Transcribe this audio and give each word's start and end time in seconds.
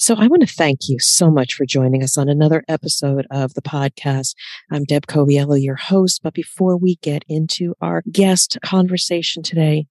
So 0.00 0.14
I 0.14 0.28
want 0.28 0.42
to 0.42 0.54
thank 0.54 0.88
you 0.88 1.00
so 1.00 1.28
much 1.28 1.54
for 1.54 1.66
joining 1.66 2.04
us 2.04 2.16
on 2.16 2.28
another 2.28 2.62
episode 2.68 3.26
of 3.32 3.54
the 3.54 3.60
podcast. 3.60 4.36
I'm 4.70 4.84
Deb 4.84 5.08
Coviello, 5.08 5.60
your 5.60 5.74
host. 5.74 6.20
But 6.22 6.34
before 6.34 6.76
we 6.76 7.00
get 7.02 7.24
into 7.28 7.74
our 7.80 8.04
guest 8.12 8.58
conversation 8.62 9.42
today, 9.42 9.86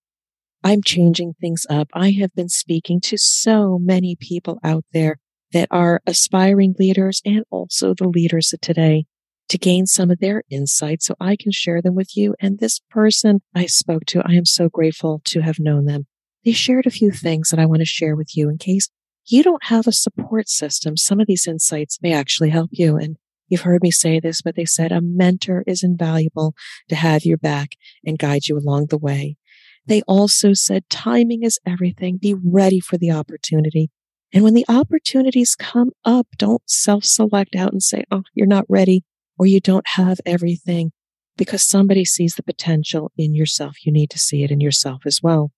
I'm 0.63 0.81
changing 0.81 1.33
things 1.33 1.65
up. 1.70 1.89
I 1.93 2.12
have 2.12 2.33
been 2.35 2.47
speaking 2.47 3.01
to 3.01 3.17
so 3.17 3.78
many 3.78 4.15
people 4.17 4.59
out 4.63 4.85
there 4.93 5.17
that 5.51 5.67
are 5.71 6.01
aspiring 6.08 6.76
leaders 6.79 7.21
and 7.26 7.44
also 7.51 7.94
the 7.94 8.08
leaders 8.08 8.53
of 8.53 8.62
today 8.62 9.08
to 9.49 9.58
gain 9.58 9.85
some 9.87 10.10
of 10.10 10.19
their 10.19 10.44
insights 10.49 11.08
so 11.08 11.15
I 11.19 11.35
can 11.35 11.51
share 11.51 11.81
them 11.81 11.96
with 11.96 12.15
you. 12.15 12.33
And 12.39 12.60
this 12.60 12.79
person 12.89 13.42
I 13.53 13.65
spoke 13.65 14.05
to, 14.05 14.21
I 14.26 14.35
am 14.35 14.46
so 14.46 14.69
grateful 14.69 15.21
to 15.26 15.42
have 15.42 15.60
known 15.60 15.83
them. 15.83 16.08
They 16.45 16.53
shared 16.53 16.85
a 16.85 16.91
few 16.91 17.12
things 17.12 17.49
that 17.49 17.59
I 17.59 17.66
want 17.66 17.80
to 17.80 17.85
share 17.85 18.16
with 18.16 18.38
you 18.38 18.49
in 18.49 18.58
case 18.58 18.88
you 19.27 19.44
don't 19.44 19.66
have 19.66 19.88
a 19.88 19.91
support 19.91 20.49
system. 20.49 20.98
Some 20.98 21.20
of 21.20 21.27
these 21.27 21.48
insights 21.48 21.99
may 22.02 22.13
actually 22.13 22.49
help 22.49 22.70
you. 22.72 22.98
And 22.98 23.18
you've 23.48 23.62
heard 23.62 23.84
me 23.84 23.91
say 23.91 24.20
this, 24.20 24.41
but 24.41 24.55
they 24.55 24.66
said 24.66 24.91
a 24.91 25.02
mentor 25.02 25.63
is 25.68 25.84
invaluable 25.84 26.55
to 26.90 26.95
have 26.95 27.26
your 27.26 27.38
back 27.38 27.71
and 28.05 28.18
guide 28.18 28.48
you 28.48 28.58
along 28.58 28.88
the 28.88 28.98
way. 28.98 29.38
They 29.85 30.02
also 30.08 30.54
said 30.54 30.90
timing 30.90 31.44
is 31.44 31.59
everything. 31.66 32.18
Be 32.18 32.34
ready 32.34 32.80
for 32.80 32.98
the 32.98 33.12
opportunity. 33.12 33.90
And 34.34 34.44
when 34.44 34.54
the 34.54 34.66
opportunities 34.68 35.55
come 35.55 35.91
up, 36.04 36.27
don't 36.38 36.62
self 36.66 37.05
select 37.05 37.55
out 37.55 37.71
and 37.71 37.82
say, 37.82 38.04
Oh, 38.12 38.23
you're 38.34 38.48
not 38.48 38.66
ready 38.68 39.04
or 39.40 39.46
you 39.46 39.59
don't 39.59 39.88
have 39.96 40.20
everything 40.26 40.91
because 41.38 41.63
somebody 41.63 42.04
sees 42.04 42.35
the 42.35 42.44
potential 42.44 43.12
in 43.18 43.34
yourself. 43.34 43.85
You 43.85 43.91
need 43.91 44.09
to 44.09 44.20
see 44.20 44.44
it 44.44 44.52
in 44.52 44.59
yourself 44.59 45.04
as 45.05 45.21
well. 45.21 45.52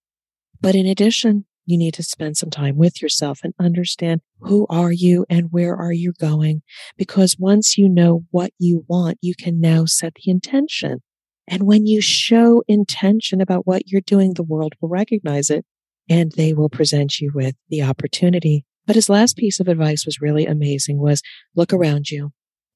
But 0.61 0.75
in 0.75 0.85
addition, 0.85 1.45
you 1.69 1.77
need 1.77 1.93
to 1.93 2.03
spend 2.03 2.35
some 2.35 2.49
time 2.49 2.77
with 2.77 3.01
yourself 3.01 3.41
and 3.43 3.53
understand 3.59 4.21
who 4.39 4.65
are 4.69 4.91
you 4.91 5.25
and 5.29 5.51
where 5.51 5.75
are 5.75 5.93
you 5.93 6.13
going? 6.19 6.61
Because 6.97 7.37
once 7.37 7.77
you 7.77 7.87
know 7.87 8.25
what 8.31 8.52
you 8.57 8.85
want, 8.88 9.17
you 9.21 9.35
can 9.35 9.59
now 9.59 9.85
set 9.85 10.16
the 10.16 10.31
intention. 10.31 11.02
And 11.47 11.63
when 11.63 11.85
you 11.85 12.02
show 12.02 12.63
intention 12.67 13.41
about 13.41 13.67
what 13.67 13.88
you're 13.88 14.02
doing, 14.02 14.33
the 14.33 14.44
world 14.44 14.73
will 14.81 14.89
recognize 14.89 15.49
it 15.49 15.66
and 16.09 16.31
they 16.31 16.53
will 16.53 16.69
present 16.69 17.19
you 17.19 17.31
with 17.33 17.55
the 17.69 17.83
opportunity. 17.83 18.66
But 18.88 18.95
his 18.95 19.09
last 19.09 19.38
piece 19.38 19.59
of 19.59 19.67
advice 19.67 20.05
was 20.05 20.22
really 20.22 20.45
amazing 20.45 20.99
was 20.99 21.22
look 21.55 21.72
around 21.72 22.09
you. 22.09 22.31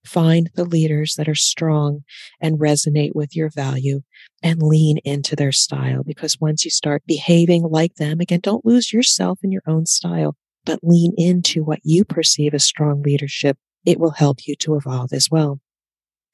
Find 0.05 0.49
the 0.55 0.65
leaders 0.65 1.15
that 1.17 1.29
are 1.29 1.35
strong 1.35 2.03
and 2.41 2.59
resonate 2.59 3.15
with 3.15 3.35
your 3.35 3.49
value 3.49 4.01
and 4.41 4.61
lean 4.61 4.97
into 5.05 5.35
their 5.35 5.51
style. 5.51 6.03
Because 6.03 6.39
once 6.39 6.65
you 6.65 6.71
start 6.71 7.03
behaving 7.07 7.63
like 7.63 7.95
them, 7.95 8.19
again, 8.19 8.41
don't 8.41 8.65
lose 8.65 8.91
yourself 8.91 9.39
in 9.43 9.51
your 9.51 9.63
own 9.65 9.85
style, 9.85 10.35
but 10.65 10.79
lean 10.83 11.13
into 11.17 11.63
what 11.63 11.79
you 11.83 12.03
perceive 12.03 12.53
as 12.53 12.63
strong 12.63 13.01
leadership. 13.01 13.57
It 13.85 13.99
will 13.99 14.11
help 14.11 14.47
you 14.47 14.55
to 14.57 14.75
evolve 14.75 15.13
as 15.13 15.29
well. 15.31 15.59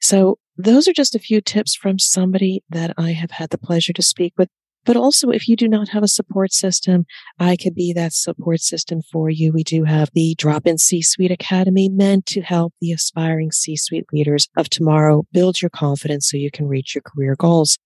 So 0.00 0.38
those 0.56 0.88
are 0.88 0.92
just 0.92 1.14
a 1.14 1.20
few 1.20 1.40
tips 1.40 1.74
from 1.74 1.98
somebody 1.98 2.62
that 2.68 2.94
I 2.98 3.12
have 3.12 3.32
had 3.32 3.50
the 3.50 3.58
pleasure 3.58 3.92
to 3.92 4.02
speak 4.02 4.34
with 4.36 4.48
but 4.90 4.96
also, 4.96 5.30
if 5.30 5.46
you 5.46 5.54
do 5.54 5.68
not 5.68 5.90
have 5.90 6.02
a 6.02 6.08
support 6.08 6.52
system, 6.52 7.06
I 7.38 7.54
could 7.54 7.76
be 7.76 7.92
that 7.92 8.12
support 8.12 8.58
system 8.58 9.02
for 9.02 9.30
you. 9.30 9.52
We 9.52 9.62
do 9.62 9.84
have 9.84 10.10
the 10.14 10.34
Drop 10.36 10.66
In 10.66 10.78
C 10.78 11.00
Suite 11.00 11.30
Academy 11.30 11.88
meant 11.88 12.26
to 12.26 12.40
help 12.40 12.74
the 12.80 12.90
aspiring 12.90 13.52
C 13.52 13.76
suite 13.76 14.06
leaders 14.12 14.48
of 14.56 14.68
tomorrow 14.68 15.22
build 15.30 15.62
your 15.62 15.70
confidence 15.70 16.28
so 16.28 16.36
you 16.36 16.50
can 16.50 16.66
reach 16.66 16.96
your 16.96 17.02
career 17.02 17.36
goals. 17.38 17.78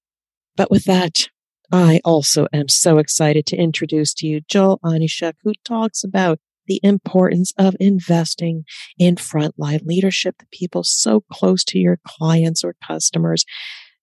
But 0.56 0.70
with 0.70 0.84
that, 0.84 1.28
I 1.70 2.00
also 2.06 2.46
am 2.54 2.70
so 2.70 2.96
excited 2.96 3.44
to 3.48 3.56
introduce 3.56 4.14
to 4.14 4.26
you 4.26 4.40
Joel 4.48 4.80
Onyshuk, 4.82 5.34
who 5.42 5.52
talks 5.62 6.04
about 6.04 6.38
the 6.68 6.80
importance 6.82 7.52
of 7.58 7.76
investing 7.78 8.64
in 8.98 9.16
frontline 9.16 9.84
leadership, 9.84 10.36
the 10.38 10.46
people 10.58 10.82
so 10.82 11.22
close 11.30 11.64
to 11.64 11.78
your 11.78 11.98
clients 12.06 12.64
or 12.64 12.74
customers 12.82 13.44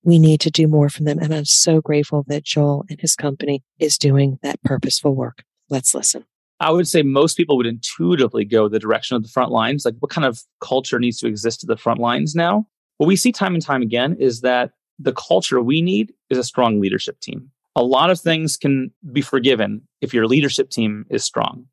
we 0.04 0.20
need 0.20 0.42
to 0.42 0.52
do 0.52 0.68
more 0.68 0.90
from 0.90 1.06
them. 1.06 1.20
And 1.20 1.34
I'm 1.34 1.46
so 1.46 1.82
grateful 1.82 2.24
that 2.28 2.44
Joel 2.44 2.86
and 2.90 3.00
his 3.00 3.16
company 3.16 3.64
is 3.80 3.98
doing 3.98 4.40
that 4.42 4.62
purposeful 4.64 5.16
work. 5.16 5.44
Let's 5.70 5.94
listen. 5.94 6.26
I 6.60 6.72
would 6.72 6.88
say 6.88 7.02
most 7.02 7.38
people 7.38 7.58
would 7.58 7.66
intuitively 7.66 8.46
go 8.46 8.68
the 8.68 8.80
direction 8.80 9.16
of 9.16 9.24
the 9.24 9.30
front 9.30 9.52
lines. 9.52 9.84
Like, 9.84 9.96
what 10.00 10.12
kind 10.12 10.26
of 10.26 10.42
culture 10.60 11.00
needs 11.00 11.18
to 11.20 11.28
exist 11.28 11.64
at 11.64 11.68
the 11.68 11.78
front 11.78 12.00
lines 12.00 12.36
now? 12.36 12.68
What 12.98 13.08
we 13.08 13.16
see 13.16 13.32
time 13.32 13.56
and 13.56 13.66
time 13.66 13.82
again 13.82 14.16
is 14.20 14.42
that 14.42 14.72
the 15.00 15.14
culture 15.14 15.60
we 15.60 15.82
need 15.82 16.14
is 16.30 16.38
a 16.38 16.44
strong 16.44 16.80
leadership 16.80 17.20
team. 17.20 17.50
A 17.76 17.84
lot 17.84 18.12
of 18.12 18.20
things 18.20 18.58
can 18.58 18.92
be 19.12 19.22
forgiven 19.22 19.88
if 20.02 20.14
your 20.14 20.28
leadership 20.28 20.70
team 20.70 21.06
is 21.10 21.24
strong. 21.24 21.66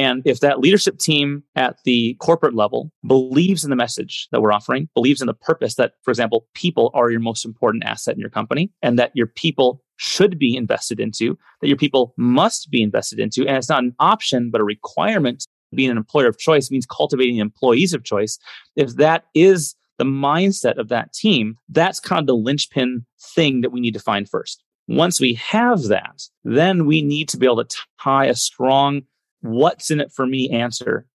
And 0.00 0.22
if 0.24 0.40
that 0.40 0.60
leadership 0.60 0.98
team 0.98 1.42
at 1.56 1.76
the 1.84 2.14
corporate 2.20 2.54
level 2.54 2.90
believes 3.06 3.64
in 3.64 3.70
the 3.70 3.76
message 3.76 4.28
that 4.32 4.40
we're 4.40 4.50
offering, 4.50 4.88
believes 4.94 5.20
in 5.20 5.26
the 5.26 5.34
purpose 5.34 5.74
that, 5.74 5.92
for 6.04 6.10
example, 6.10 6.46
people 6.54 6.90
are 6.94 7.10
your 7.10 7.20
most 7.20 7.44
important 7.44 7.84
asset 7.84 8.14
in 8.14 8.20
your 8.20 8.30
company 8.30 8.72
and 8.80 8.98
that 8.98 9.12
your 9.14 9.26
people 9.26 9.84
should 9.96 10.38
be 10.38 10.56
invested 10.56 11.00
into, 11.00 11.36
that 11.60 11.68
your 11.68 11.76
people 11.76 12.14
must 12.16 12.70
be 12.70 12.82
invested 12.82 13.20
into. 13.20 13.46
And 13.46 13.58
it's 13.58 13.68
not 13.68 13.84
an 13.84 13.94
option, 14.00 14.50
but 14.50 14.62
a 14.62 14.64
requirement. 14.64 15.44
Being 15.74 15.90
an 15.90 15.98
employer 15.98 16.28
of 16.28 16.38
choice 16.38 16.70
means 16.70 16.86
cultivating 16.86 17.36
employees 17.36 17.92
of 17.92 18.02
choice. 18.02 18.38
If 18.76 18.96
that 18.96 19.24
is 19.34 19.74
the 19.98 20.04
mindset 20.04 20.78
of 20.78 20.88
that 20.88 21.12
team, 21.12 21.58
that's 21.68 22.00
kind 22.00 22.20
of 22.20 22.26
the 22.26 22.34
linchpin 22.34 23.04
thing 23.34 23.60
that 23.60 23.70
we 23.70 23.80
need 23.80 23.92
to 23.92 24.00
find 24.00 24.26
first. 24.26 24.64
Once 24.88 25.20
we 25.20 25.34
have 25.34 25.82
that, 25.84 26.22
then 26.42 26.86
we 26.86 27.02
need 27.02 27.28
to 27.28 27.36
be 27.36 27.46
able 27.46 27.62
to 27.62 27.76
tie 28.00 28.24
a 28.24 28.34
strong 28.34 29.02
what's 29.42 29.90
in 29.90 30.00
it 30.00 30.12
for 30.12 30.26
me 30.26 30.50
answer 30.50 31.06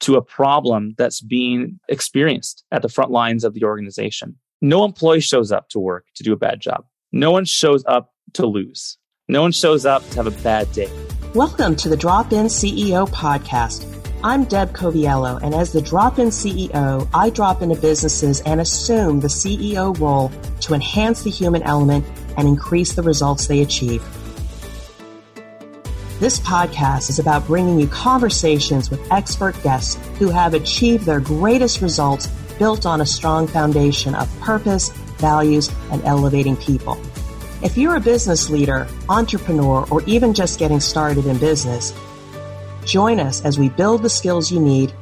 to 0.00 0.16
a 0.16 0.22
problem 0.22 0.94
that's 0.98 1.20
being 1.20 1.78
experienced 1.88 2.64
at 2.72 2.82
the 2.82 2.88
front 2.88 3.10
lines 3.10 3.44
of 3.44 3.54
the 3.54 3.64
organization. 3.64 4.36
No 4.60 4.84
employee 4.84 5.20
shows 5.20 5.52
up 5.52 5.68
to 5.70 5.78
work 5.78 6.06
to 6.16 6.24
do 6.24 6.32
a 6.32 6.36
bad 6.36 6.60
job. 6.60 6.84
No 7.12 7.30
one 7.30 7.44
shows 7.44 7.84
up 7.86 8.12
to 8.34 8.46
lose. 8.46 8.98
No 9.28 9.42
one 9.42 9.52
shows 9.52 9.86
up 9.86 10.08
to 10.10 10.16
have 10.16 10.26
a 10.26 10.42
bad 10.42 10.70
day. 10.72 10.90
Welcome 11.34 11.76
to 11.76 11.88
the 11.88 11.96
Drop 11.96 12.32
In 12.32 12.46
CEO 12.46 13.08
podcast. 13.10 13.94
I'm 14.24 14.44
Deb 14.44 14.72
Coviello, 14.72 15.40
and 15.42 15.54
as 15.54 15.72
the 15.72 15.80
Drop 15.80 16.18
In 16.18 16.28
CEO, 16.28 17.08
I 17.14 17.30
drop 17.30 17.62
into 17.62 17.76
businesses 17.76 18.40
and 18.40 18.60
assume 18.60 19.20
the 19.20 19.28
CEO 19.28 19.96
role 20.00 20.32
to 20.62 20.74
enhance 20.74 21.22
the 21.22 21.30
human 21.30 21.62
element 21.62 22.04
and 22.36 22.48
increase 22.48 22.94
the 22.94 23.02
results 23.02 23.46
they 23.46 23.62
achieve. 23.62 24.02
This 26.20 26.40
podcast 26.40 27.10
is 27.10 27.20
about 27.20 27.46
bringing 27.46 27.78
you 27.78 27.86
conversations 27.86 28.90
with 28.90 29.12
expert 29.12 29.54
guests 29.62 29.94
who 30.18 30.30
have 30.30 30.52
achieved 30.52 31.04
their 31.04 31.20
greatest 31.20 31.80
results 31.80 32.26
built 32.58 32.86
on 32.86 33.00
a 33.00 33.06
strong 33.06 33.46
foundation 33.46 34.16
of 34.16 34.40
purpose, 34.40 34.88
values, 35.18 35.70
and 35.92 36.02
elevating 36.04 36.56
people. 36.56 37.00
If 37.62 37.78
you're 37.78 37.94
a 37.94 38.00
business 38.00 38.50
leader, 38.50 38.88
entrepreneur, 39.08 39.86
or 39.92 40.02
even 40.06 40.34
just 40.34 40.58
getting 40.58 40.80
started 40.80 41.24
in 41.26 41.38
business, 41.38 41.94
join 42.84 43.20
us 43.20 43.44
as 43.44 43.56
we 43.56 43.68
build 43.68 44.02
the 44.02 44.10
skills 44.10 44.50
you 44.50 44.58
need 44.58 44.92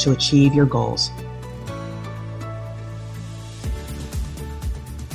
to 0.00 0.12
achieve 0.12 0.52
your 0.52 0.66
goals. 0.66 1.10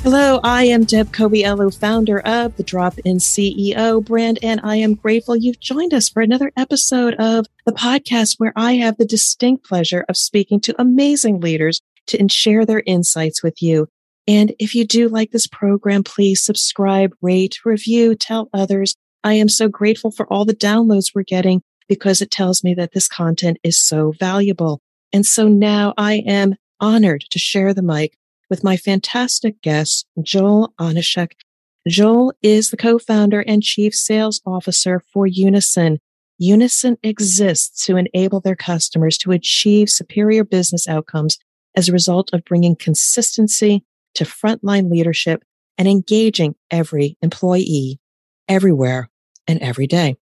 Hello, 0.03 0.39
I 0.44 0.63
am 0.63 0.84
Deb 0.84 1.12
Coviello, 1.12 1.72
founder 1.72 2.22
of 2.22 2.57
the 2.57 2.63
Drop 2.63 2.97
In 3.06 3.17
CEO 3.17 4.03
brand, 4.03 4.39
and 4.41 4.59
I 4.63 4.78
am 4.78 4.95
grateful 4.95 5.35
you've 5.35 5.59
joined 5.59 5.94
us 5.94 6.09
for 6.09 6.23
another 6.23 6.51
episode 6.57 7.13
of 7.19 7.45
the 7.67 7.72
podcast 7.72 8.39
where 8.39 8.51
I 8.56 8.78
have 8.78 8.97
the 8.97 9.06
distinct 9.06 9.63
pleasure 9.63 10.03
of 10.09 10.17
speaking 10.17 10.59
to 10.62 10.81
amazing 10.81 11.39
leaders 11.39 11.81
to 12.07 12.28
share 12.29 12.66
their 12.66 12.81
insights 12.88 13.44
with 13.44 13.62
you. 13.62 13.89
And 14.28 14.56
if 14.57 14.73
you 14.73 14.88
do 14.88 15.07
like 15.07 15.29
this 15.29 15.45
program, 15.45 16.03
please 16.03 16.44
subscribe, 16.44 17.13
rate, 17.22 17.59
review, 17.63 18.16
tell 18.16 18.50
others. 18.56 18.95
I 19.23 19.33
am 19.33 19.50
so 19.50 19.68
grateful 19.68 20.09
for 20.09 20.25
all 20.33 20.45
the 20.45 20.56
downloads 20.56 21.12
we're 21.13 21.22
getting 21.22 21.62
because 21.88 22.22
it 22.22 22.31
tells 22.31 22.63
me 22.63 22.73
that 22.73 22.94
this 22.94 23.07
content 23.07 23.59
is 23.62 23.79
so 23.79 24.13
valuable. 24.19 24.81
And 25.13 25.27
so 25.27 25.47
now 25.47 25.94
I 25.95 26.24
am 26.25 26.56
honored 26.80 27.25
to 27.30 27.38
share 27.38 27.75
the 27.75 27.83
mic 27.83 28.18
with 28.51 28.63
my 28.65 28.75
fantastic 28.75 29.62
guest, 29.62 30.06
Joel 30.21 30.74
Onyshuk. 30.77 31.31
Joel 31.88 32.33
is 32.44 32.69
the 32.69 32.77
co-founder 32.77 33.39
and 33.48 33.63
chief 33.63 33.95
sales 33.95 34.42
officer 34.45 35.01
for 35.13 35.25
Unisyn. 35.25 36.00
Unisyn 36.39 36.98
exists 37.01 37.86
to 37.86 37.95
enable 37.95 38.42
their 38.42 38.57
customers 38.57 39.18
to 39.19 39.31
achieve 39.31 39.89
superior 39.89 40.44
business 40.44 40.86
outcomes 40.86 41.39
as 41.77 41.88
a 41.88 41.94
result 41.94 42.30
of 42.33 42.44
bringing 42.44 42.75
consistency 42.75 43.86
to 44.15 44.25
frontline 44.25 44.92
leadership 44.92 45.44
and 45.77 45.88
engaging 45.88 46.54
every 46.69 47.18
employee 47.21 48.00
everywhere 48.50 49.09
and 49.47 49.62
every 49.62 49.88
day. 49.88 50.18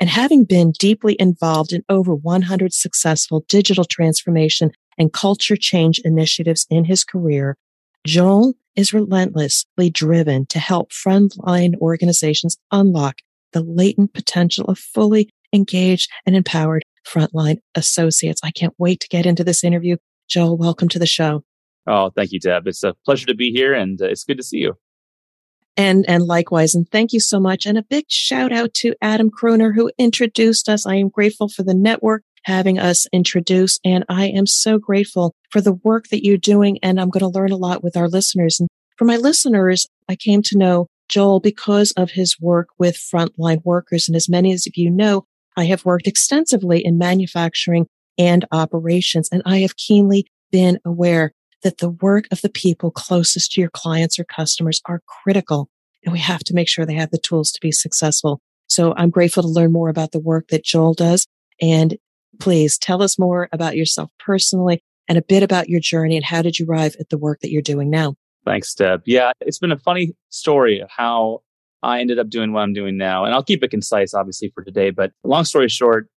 And 0.00 0.08
having 0.08 0.44
been 0.44 0.72
deeply 0.78 1.16
involved 1.18 1.72
in 1.72 1.82
over 1.88 2.14
100 2.14 2.72
successful 2.72 3.44
digital 3.48 3.84
transformation 3.84 4.70
and 4.96 5.12
culture 5.12 5.56
change 5.56 5.98
initiatives 6.04 6.66
in 6.70 6.84
his 6.84 7.02
career, 7.02 7.56
Joel 8.06 8.54
is 8.76 8.92
relentlessly 8.92 9.88
driven 9.88 10.46
to 10.46 10.58
help 10.58 10.90
frontline 10.92 11.76
organizations 11.78 12.58
unlock 12.70 13.16
the 13.52 13.62
latent 13.62 14.12
potential 14.12 14.66
of 14.66 14.78
fully 14.78 15.30
engaged 15.52 16.10
and 16.26 16.36
empowered 16.36 16.84
Frontline 17.06 17.58
Associates. 17.74 18.40
I 18.44 18.50
can't 18.50 18.74
wait 18.78 19.00
to 19.00 19.08
get 19.08 19.26
into 19.26 19.44
this 19.44 19.64
interview. 19.64 19.96
Joel, 20.28 20.56
welcome 20.56 20.88
to 20.90 20.98
the 20.98 21.06
show. 21.06 21.44
Oh, 21.86 22.10
thank 22.10 22.32
you, 22.32 22.40
Deb. 22.40 22.66
It's 22.66 22.82
a 22.82 22.94
pleasure 23.04 23.26
to 23.26 23.34
be 23.34 23.50
here 23.50 23.72
and 23.72 24.00
uh, 24.00 24.06
it's 24.06 24.24
good 24.24 24.38
to 24.38 24.42
see 24.42 24.58
you. 24.58 24.74
And, 25.76 26.04
and 26.08 26.24
likewise. 26.24 26.74
And 26.74 26.88
thank 26.90 27.12
you 27.12 27.20
so 27.20 27.40
much. 27.40 27.66
And 27.66 27.76
a 27.76 27.82
big 27.82 28.04
shout 28.08 28.52
out 28.52 28.74
to 28.74 28.94
Adam 29.02 29.30
Kroner, 29.30 29.74
who 29.74 29.90
introduced 29.98 30.68
us. 30.68 30.86
I 30.86 30.96
am 30.96 31.08
grateful 31.08 31.48
for 31.48 31.62
the 31.62 31.74
network 31.74 32.22
having 32.44 32.78
us 32.78 33.06
introduce. 33.12 33.78
And 33.84 34.04
I 34.08 34.26
am 34.26 34.46
so 34.46 34.78
grateful 34.78 35.34
for 35.50 35.60
the 35.60 35.72
work 35.72 36.08
that 36.08 36.24
you're 36.24 36.36
doing. 36.36 36.78
And 36.82 37.00
I'm 37.00 37.10
going 37.10 37.20
to 37.20 37.38
learn 37.38 37.52
a 37.52 37.56
lot 37.56 37.82
with 37.82 37.96
our 37.96 38.08
listeners. 38.08 38.60
And 38.60 38.68
for 38.96 39.04
my 39.04 39.16
listeners, 39.16 39.86
I 40.08 40.16
came 40.16 40.42
to 40.42 40.58
know 40.58 40.86
Joel 41.08 41.40
because 41.40 41.92
of 41.92 42.12
his 42.12 42.40
work 42.40 42.68
with 42.78 42.96
frontline 42.96 43.64
workers. 43.64 44.08
And 44.08 44.16
as 44.16 44.28
many 44.28 44.52
as 44.52 44.66
of 44.66 44.76
you 44.76 44.90
know, 44.90 45.26
I 45.56 45.66
have 45.66 45.84
worked 45.84 46.06
extensively 46.06 46.84
in 46.84 46.98
manufacturing 46.98 47.86
and 48.18 48.44
operations, 48.52 49.28
and 49.32 49.42
I 49.44 49.58
have 49.58 49.76
keenly 49.76 50.26
been 50.50 50.78
aware 50.84 51.32
that 51.62 51.78
the 51.78 51.90
work 51.90 52.26
of 52.30 52.42
the 52.42 52.48
people 52.48 52.90
closest 52.90 53.52
to 53.52 53.60
your 53.60 53.70
clients 53.70 54.18
or 54.18 54.24
customers 54.24 54.80
are 54.86 55.02
critical, 55.06 55.68
and 56.04 56.12
we 56.12 56.18
have 56.20 56.44
to 56.44 56.54
make 56.54 56.68
sure 56.68 56.84
they 56.84 56.94
have 56.94 57.10
the 57.10 57.18
tools 57.18 57.50
to 57.52 57.60
be 57.60 57.72
successful. 57.72 58.40
So 58.66 58.94
I'm 58.96 59.10
grateful 59.10 59.42
to 59.42 59.48
learn 59.48 59.72
more 59.72 59.88
about 59.88 60.12
the 60.12 60.20
work 60.20 60.48
that 60.48 60.64
Joel 60.64 60.94
does. 60.94 61.26
And 61.60 61.96
please 62.38 62.78
tell 62.78 63.02
us 63.02 63.18
more 63.18 63.48
about 63.52 63.76
yourself 63.76 64.10
personally 64.18 64.82
and 65.08 65.18
a 65.18 65.22
bit 65.22 65.42
about 65.42 65.68
your 65.68 65.80
journey 65.80 66.16
and 66.16 66.24
how 66.24 66.42
did 66.42 66.58
you 66.58 66.66
arrive 66.68 66.96
at 66.98 67.08
the 67.10 67.18
work 67.18 67.40
that 67.40 67.50
you're 67.50 67.62
doing 67.62 67.90
now? 67.90 68.14
Thanks, 68.44 68.74
Deb. 68.74 69.02
Yeah, 69.06 69.32
it's 69.40 69.58
been 69.58 69.72
a 69.72 69.78
funny 69.78 70.14
story 70.28 70.80
of 70.80 70.90
how 70.90 71.40
I 71.82 72.00
ended 72.00 72.18
up 72.18 72.28
doing 72.28 72.52
what 72.52 72.60
I'm 72.60 72.72
doing 72.72 72.96
now. 72.96 73.24
And 73.24 73.34
I'll 73.34 73.42
keep 73.42 73.62
it 73.62 73.70
concise, 73.70 74.14
obviously, 74.14 74.50
for 74.54 74.64
today. 74.64 74.90
But 74.90 75.12
long 75.22 75.44
story 75.44 75.68
short, 75.68 76.08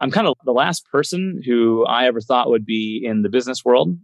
I'm 0.00 0.10
kind 0.10 0.26
of 0.26 0.34
the 0.44 0.52
last 0.52 0.86
person 0.90 1.42
who 1.44 1.84
I 1.86 2.06
ever 2.06 2.20
thought 2.20 2.48
would 2.48 2.64
be 2.64 3.02
in 3.04 3.22
the 3.22 3.28
business 3.28 3.64
world. 3.64 3.98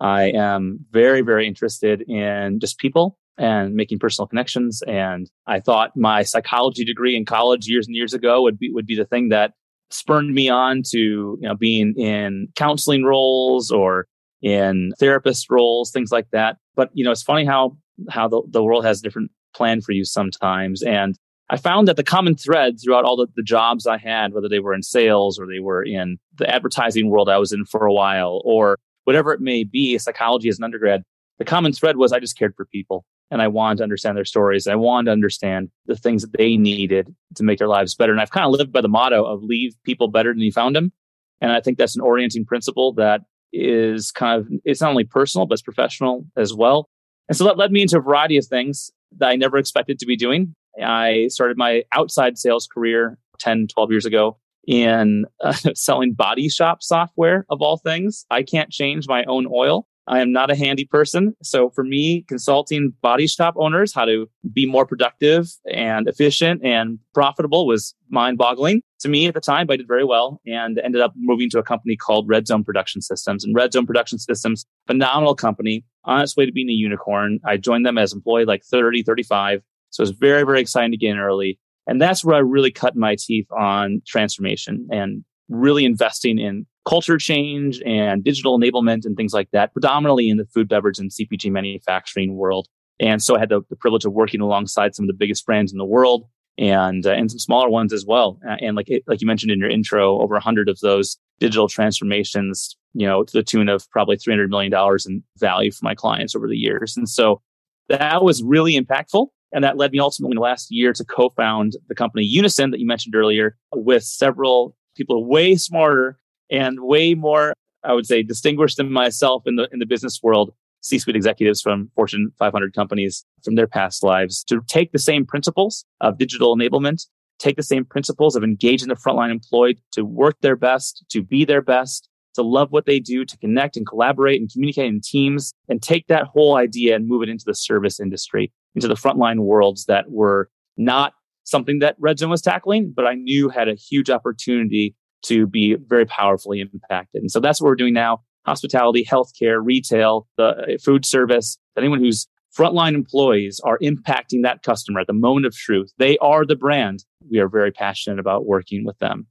I 0.00 0.30
am 0.30 0.80
very, 0.90 1.20
very 1.20 1.46
interested 1.46 2.02
in 2.08 2.60
just 2.60 2.78
people 2.78 3.18
and 3.36 3.74
making 3.74 3.98
personal 3.98 4.26
connections. 4.26 4.82
And 4.86 5.30
I 5.46 5.60
thought 5.60 5.96
my 5.96 6.22
psychology 6.22 6.84
degree 6.84 7.16
in 7.16 7.24
college 7.24 7.66
years 7.66 7.86
and 7.86 7.94
years 7.94 8.14
ago 8.14 8.42
would 8.42 8.58
be, 8.58 8.70
would 8.70 8.86
be 8.86 8.96
the 8.96 9.04
thing 9.04 9.28
that 9.30 9.52
spurned 9.90 10.34
me 10.34 10.48
on 10.48 10.82
to, 10.90 10.98
you 10.98 11.48
know, 11.48 11.54
being 11.54 11.94
in 11.96 12.48
counseling 12.56 13.04
roles 13.04 13.70
or 13.70 14.06
in 14.42 14.92
therapist 14.98 15.50
roles, 15.50 15.90
things 15.90 16.12
like 16.12 16.28
that. 16.32 16.56
But, 16.74 16.90
you 16.92 17.04
know, 17.04 17.10
it's 17.10 17.22
funny 17.22 17.44
how, 17.44 17.76
how 18.10 18.28
the, 18.28 18.42
the 18.50 18.62
world 18.62 18.84
has 18.84 19.00
a 19.00 19.02
different 19.02 19.30
plan 19.54 19.80
for 19.80 19.92
you 19.92 20.04
sometimes. 20.04 20.82
And 20.82 21.16
I 21.50 21.56
found 21.56 21.88
that 21.88 21.96
the 21.96 22.02
common 22.02 22.36
thread 22.36 22.76
throughout 22.82 23.04
all 23.04 23.16
the, 23.16 23.26
the 23.36 23.42
jobs 23.42 23.86
I 23.86 23.98
had, 23.98 24.32
whether 24.32 24.48
they 24.48 24.58
were 24.58 24.74
in 24.74 24.82
sales 24.82 25.38
or 25.38 25.46
they 25.46 25.60
were 25.60 25.82
in 25.82 26.18
the 26.36 26.48
advertising 26.52 27.10
world 27.10 27.28
I 27.28 27.38
was 27.38 27.52
in 27.52 27.64
for 27.64 27.86
a 27.86 27.92
while 27.92 28.42
or 28.44 28.78
whatever 29.04 29.32
it 29.32 29.40
may 29.40 29.64
be, 29.64 29.96
psychology 29.98 30.48
as 30.48 30.58
an 30.58 30.64
undergrad, 30.64 31.02
the 31.38 31.44
common 31.44 31.72
thread 31.72 31.96
was 31.96 32.12
I 32.12 32.20
just 32.20 32.38
cared 32.38 32.54
for 32.56 32.64
people 32.66 33.04
and 33.30 33.42
I 33.42 33.48
wanted 33.48 33.78
to 33.78 33.82
understand 33.84 34.16
their 34.16 34.24
stories. 34.24 34.66
I 34.66 34.74
wanted 34.74 35.06
to 35.06 35.12
understand 35.12 35.70
the 35.86 35.96
things 35.96 36.22
that 36.22 36.36
they 36.36 36.56
needed 36.56 37.14
to 37.36 37.42
make 37.42 37.58
their 37.58 37.68
lives 37.68 37.94
better. 37.94 38.12
And 38.12 38.20
I've 38.20 38.30
kind 38.30 38.46
of 38.46 38.52
lived 38.52 38.72
by 38.72 38.80
the 38.80 38.88
motto 38.88 39.24
of 39.24 39.42
leave 39.42 39.74
people 39.84 40.08
better 40.08 40.32
than 40.32 40.40
you 40.40 40.52
found 40.52 40.76
them. 40.76 40.92
And 41.40 41.52
I 41.52 41.60
think 41.60 41.78
that's 41.78 41.96
an 41.96 42.02
orienting 42.02 42.44
principle 42.44 42.92
that 42.94 43.22
is 43.52 44.10
kind 44.10 44.40
of, 44.40 44.48
it's 44.64 44.80
not 44.80 44.90
only 44.90 45.04
personal, 45.04 45.46
but 45.46 45.54
it's 45.54 45.62
professional 45.62 46.26
as 46.36 46.54
well. 46.54 46.88
And 47.28 47.36
so 47.36 47.44
that 47.44 47.58
led 47.58 47.72
me 47.72 47.82
into 47.82 47.98
a 47.98 48.00
variety 48.00 48.36
of 48.36 48.46
things 48.46 48.90
that 49.18 49.28
I 49.28 49.36
never 49.36 49.56
expected 49.56 49.98
to 49.98 50.06
be 50.06 50.16
doing. 50.16 50.54
I 50.82 51.28
started 51.28 51.56
my 51.56 51.84
outside 51.92 52.38
sales 52.38 52.66
career 52.66 53.18
10, 53.38 53.68
12 53.68 53.90
years 53.90 54.06
ago 54.06 54.38
in 54.66 55.24
uh, 55.42 55.52
selling 55.74 56.12
body 56.12 56.48
shop 56.48 56.82
software 56.82 57.46
of 57.48 57.62
all 57.62 57.76
things. 57.76 58.26
I 58.30 58.42
can't 58.42 58.70
change 58.70 59.06
my 59.08 59.24
own 59.24 59.46
oil. 59.52 59.86
I 60.06 60.20
am 60.20 60.32
not 60.32 60.50
a 60.50 60.56
handy 60.56 60.84
person. 60.84 61.34
So 61.42 61.70
for 61.70 61.82
me, 61.82 62.24
consulting 62.28 62.92
body 63.00 63.26
shop 63.26 63.54
owners 63.56 63.94
how 63.94 64.04
to 64.04 64.28
be 64.52 64.66
more 64.66 64.84
productive 64.84 65.48
and 65.72 66.06
efficient 66.08 66.62
and 66.64 66.98
profitable 67.14 67.66
was 67.66 67.94
mind 68.10 68.36
boggling 68.36 68.82
to 69.00 69.08
me 69.08 69.26
at 69.26 69.34
the 69.34 69.40
time, 69.40 69.66
but 69.66 69.74
I 69.74 69.76
did 69.78 69.88
very 69.88 70.04
well 70.04 70.40
and 70.46 70.78
ended 70.78 71.00
up 71.00 71.14
moving 71.16 71.48
to 71.50 71.58
a 71.58 71.62
company 71.62 71.96
called 71.96 72.28
Red 72.28 72.46
Zone 72.46 72.64
Production 72.64 73.00
Systems. 73.00 73.44
And 73.44 73.54
Red 73.54 73.72
Zone 73.72 73.86
Production 73.86 74.18
Systems, 74.18 74.66
phenomenal 74.86 75.34
company 75.34 75.84
on 76.04 76.20
its 76.20 76.36
way 76.36 76.44
to 76.44 76.52
being 76.52 76.68
a 76.68 76.72
unicorn. 76.72 77.40
I 77.46 77.56
joined 77.56 77.86
them 77.86 77.98
as 77.98 78.12
employee 78.12 78.44
like 78.44 78.62
30, 78.64 79.02
35. 79.02 79.62
So 79.90 80.02
it 80.02 80.08
was 80.08 80.10
very, 80.10 80.44
very 80.44 80.60
exciting 80.60 80.90
to 80.90 80.96
get 80.96 81.10
in 81.10 81.18
early. 81.18 81.58
And 81.86 82.00
that's 82.00 82.24
where 82.24 82.36
I 82.36 82.40
really 82.40 82.70
cut 82.70 82.96
my 82.96 83.16
teeth 83.18 83.46
on 83.52 84.02
transformation 84.06 84.88
and 84.90 85.24
really 85.48 85.84
investing 85.84 86.38
in 86.38 86.66
culture 86.84 87.18
change 87.18 87.80
and 87.84 88.22
digital 88.22 88.58
enablement 88.58 89.04
and 89.04 89.16
things 89.16 89.32
like 89.32 89.50
that, 89.52 89.72
predominantly 89.72 90.28
in 90.28 90.36
the 90.36 90.46
food, 90.46 90.68
beverage, 90.68 90.98
and 90.98 91.10
CPG 91.10 91.50
manufacturing 91.50 92.36
world. 92.36 92.68
And 93.00 93.22
so 93.22 93.36
I 93.36 93.40
had 93.40 93.48
the, 93.48 93.62
the 93.70 93.76
privilege 93.76 94.04
of 94.04 94.12
working 94.12 94.40
alongside 94.40 94.94
some 94.94 95.04
of 95.04 95.08
the 95.08 95.14
biggest 95.14 95.44
brands 95.46 95.72
in 95.72 95.78
the 95.78 95.84
world 95.84 96.28
and 96.56 97.04
uh, 97.06 97.10
and 97.10 97.30
some 97.30 97.38
smaller 97.38 97.68
ones 97.68 97.92
as 97.92 98.04
well. 98.06 98.38
And 98.60 98.76
like 98.76 98.88
like 99.06 99.20
you 99.20 99.26
mentioned 99.26 99.50
in 99.50 99.58
your 99.58 99.70
intro, 99.70 100.20
over 100.20 100.34
a 100.36 100.40
hundred 100.40 100.68
of 100.68 100.78
those 100.80 101.18
digital 101.40 101.68
transformations, 101.68 102.76
you 102.92 103.06
know, 103.06 103.24
to 103.24 103.32
the 103.32 103.42
tune 103.42 103.68
of 103.68 103.90
probably 103.90 104.16
three 104.16 104.32
hundred 104.32 104.50
million 104.50 104.70
dollars 104.70 105.06
in 105.06 105.22
value 105.38 105.72
for 105.72 105.80
my 105.82 105.94
clients 105.94 106.36
over 106.36 106.48
the 106.48 106.56
years. 106.56 106.96
And 106.96 107.08
so 107.08 107.40
that 107.88 108.22
was 108.22 108.42
really 108.42 108.80
impactful. 108.80 109.26
And 109.52 109.62
that 109.62 109.76
led 109.76 109.92
me 109.92 110.00
ultimately 110.00 110.36
last 110.36 110.68
year 110.70 110.92
to 110.92 111.04
co-found 111.04 111.76
the 111.88 111.94
company 111.94 112.28
Unisyn 112.36 112.72
that 112.72 112.80
you 112.80 112.86
mentioned 112.86 113.14
earlier 113.14 113.56
with 113.72 114.02
several 114.02 114.76
people 114.96 115.24
way 115.26 115.54
smarter 115.54 116.18
and 116.50 116.80
way 116.80 117.14
more, 117.14 117.54
I 117.84 117.92
would 117.92 118.06
say, 118.06 118.22
distinguished 118.22 118.76
than 118.76 118.92
myself 118.92 119.42
in 119.46 119.56
the 119.56 119.68
in 119.72 119.78
the 119.78 119.86
business 119.86 120.20
world, 120.22 120.54
C-suite 120.80 121.16
executives 121.16 121.62
from 121.62 121.90
Fortune 121.94 122.30
500 122.38 122.74
companies 122.74 123.24
from 123.42 123.54
their 123.54 123.66
past 123.66 124.02
lives 124.02 124.44
to 124.44 124.60
take 124.68 124.92
the 124.92 124.98
same 124.98 125.24
principles 125.24 125.84
of 126.00 126.18
digital 126.18 126.56
enablement, 126.56 127.06
take 127.38 127.56
the 127.56 127.62
same 127.62 127.84
principles 127.84 128.36
of 128.36 128.44
engaging 128.44 128.88
the 128.88 128.94
frontline 128.94 129.30
employed 129.30 129.78
to 129.92 130.04
work 130.04 130.36
their 130.40 130.56
best, 130.56 131.04
to 131.10 131.22
be 131.22 131.44
their 131.44 131.62
best, 131.62 132.08
to 132.34 132.42
love 132.42 132.70
what 132.70 132.86
they 132.86 133.00
do, 133.00 133.24
to 133.24 133.36
connect 133.38 133.76
and 133.76 133.86
collaborate 133.86 134.40
and 134.40 134.50
communicate 134.52 134.86
in 134.86 135.00
teams, 135.00 135.52
and 135.68 135.82
take 135.82 136.06
that 136.08 136.26
whole 136.26 136.56
idea 136.56 136.94
and 136.94 137.08
move 137.08 137.22
it 137.22 137.28
into 137.28 137.44
the 137.46 137.54
service 137.54 137.98
industry, 137.98 138.52
into 138.74 138.88
the 138.88 138.94
frontline 138.94 139.40
worlds 139.40 139.86
that 139.86 140.10
were 140.10 140.50
not 140.76 141.14
something 141.44 141.78
that 141.78 141.96
Red 141.98 142.18
Zone 142.18 142.30
was 142.30 142.42
tackling, 142.42 142.92
but 142.94 143.06
I 143.06 143.14
knew 143.14 143.48
had 143.48 143.68
a 143.68 143.74
huge 143.74 144.10
opportunity 144.10 144.94
to 145.24 145.46
be 145.46 145.76
very 145.88 146.06
powerfully 146.06 146.60
impacted. 146.60 147.22
And 147.22 147.30
so 147.30 147.40
that's 147.40 147.60
what 147.60 147.68
we're 147.68 147.76
doing 147.76 147.94
now. 147.94 148.22
Hospitality, 148.46 149.04
healthcare, 149.04 149.60
retail, 149.62 150.26
the 150.36 150.44
uh, 150.44 150.78
food 150.82 151.04
service, 151.04 151.58
anyone 151.76 151.98
who's 151.98 152.26
frontline 152.56 152.94
employees 152.94 153.60
are 153.64 153.78
impacting 153.78 154.42
that 154.42 154.62
customer 154.62 155.00
at 155.00 155.06
the 155.06 155.12
moment 155.12 155.46
of 155.46 155.54
truth. 155.54 155.92
They 155.98 156.18
are 156.18 156.44
the 156.46 156.56
brand. 156.56 157.04
We 157.30 157.38
are 157.38 157.48
very 157.48 157.72
passionate 157.72 158.18
about 158.18 158.46
working 158.46 158.84
with 158.84 158.98
them. 158.98 159.26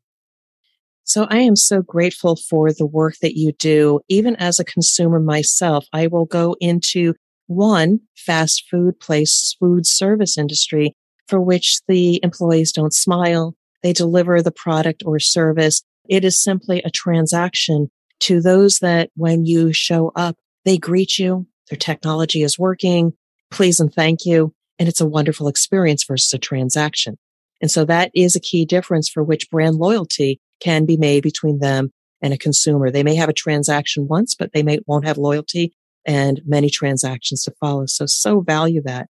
So 1.05 1.27
I 1.29 1.39
am 1.39 1.55
so 1.55 1.81
grateful 1.81 2.35
for 2.35 2.71
the 2.71 2.85
work 2.85 3.15
that 3.21 3.37
you 3.37 3.51
do. 3.59 3.99
Even 4.07 4.35
as 4.37 4.59
a 4.59 4.65
consumer 4.65 5.19
myself, 5.19 5.85
I 5.93 6.07
will 6.07 6.25
go 6.25 6.55
into 6.59 7.13
one 7.47 7.99
fast 8.15 8.63
food 8.71 8.99
place, 8.99 9.55
food 9.59 9.85
service 9.85 10.37
industry 10.37 10.93
for 11.27 11.41
which 11.41 11.79
the 11.87 12.19
employees 12.23 12.71
don't 12.71 12.93
smile. 12.93 13.55
They 13.83 13.93
deliver 13.93 14.41
the 14.41 14.51
product 14.51 15.03
or 15.05 15.19
service. 15.19 15.83
It 16.09 16.23
is 16.25 16.41
simply 16.41 16.81
a 16.83 16.89
transaction 16.89 17.91
to 18.21 18.41
those 18.41 18.79
that 18.79 19.11
when 19.15 19.45
you 19.45 19.73
show 19.73 20.11
up, 20.15 20.37
they 20.65 20.77
greet 20.77 21.19
you. 21.19 21.45
Their 21.69 21.77
technology 21.77 22.41
is 22.41 22.57
working. 22.57 23.13
Please 23.51 23.79
and 23.79 23.93
thank 23.93 24.25
you. 24.25 24.53
And 24.79 24.89
it's 24.89 25.01
a 25.01 25.05
wonderful 25.05 25.47
experience 25.47 26.03
versus 26.05 26.33
a 26.33 26.37
transaction. 26.37 27.17
And 27.61 27.69
so 27.69 27.85
that 27.85 28.11
is 28.13 28.35
a 28.35 28.41
key 28.41 28.65
difference 28.65 29.09
for 29.09 29.23
which 29.23 29.49
brand 29.49 29.75
loyalty 29.75 30.41
can 30.59 30.85
be 30.85 30.97
made 30.97 31.23
between 31.23 31.59
them 31.59 31.91
and 32.21 32.33
a 32.33 32.37
consumer. 32.37 32.89
They 32.89 33.03
may 33.03 33.15
have 33.15 33.29
a 33.29 33.33
transaction 33.33 34.07
once, 34.07 34.35
but 34.35 34.53
they 34.53 34.63
may 34.63 34.79
won't 34.87 35.05
have 35.05 35.17
loyalty 35.17 35.73
and 36.05 36.41
many 36.45 36.69
transactions 36.69 37.43
to 37.43 37.53
follow. 37.59 37.85
So, 37.85 38.05
so 38.05 38.41
value 38.41 38.81
that. 38.83 39.07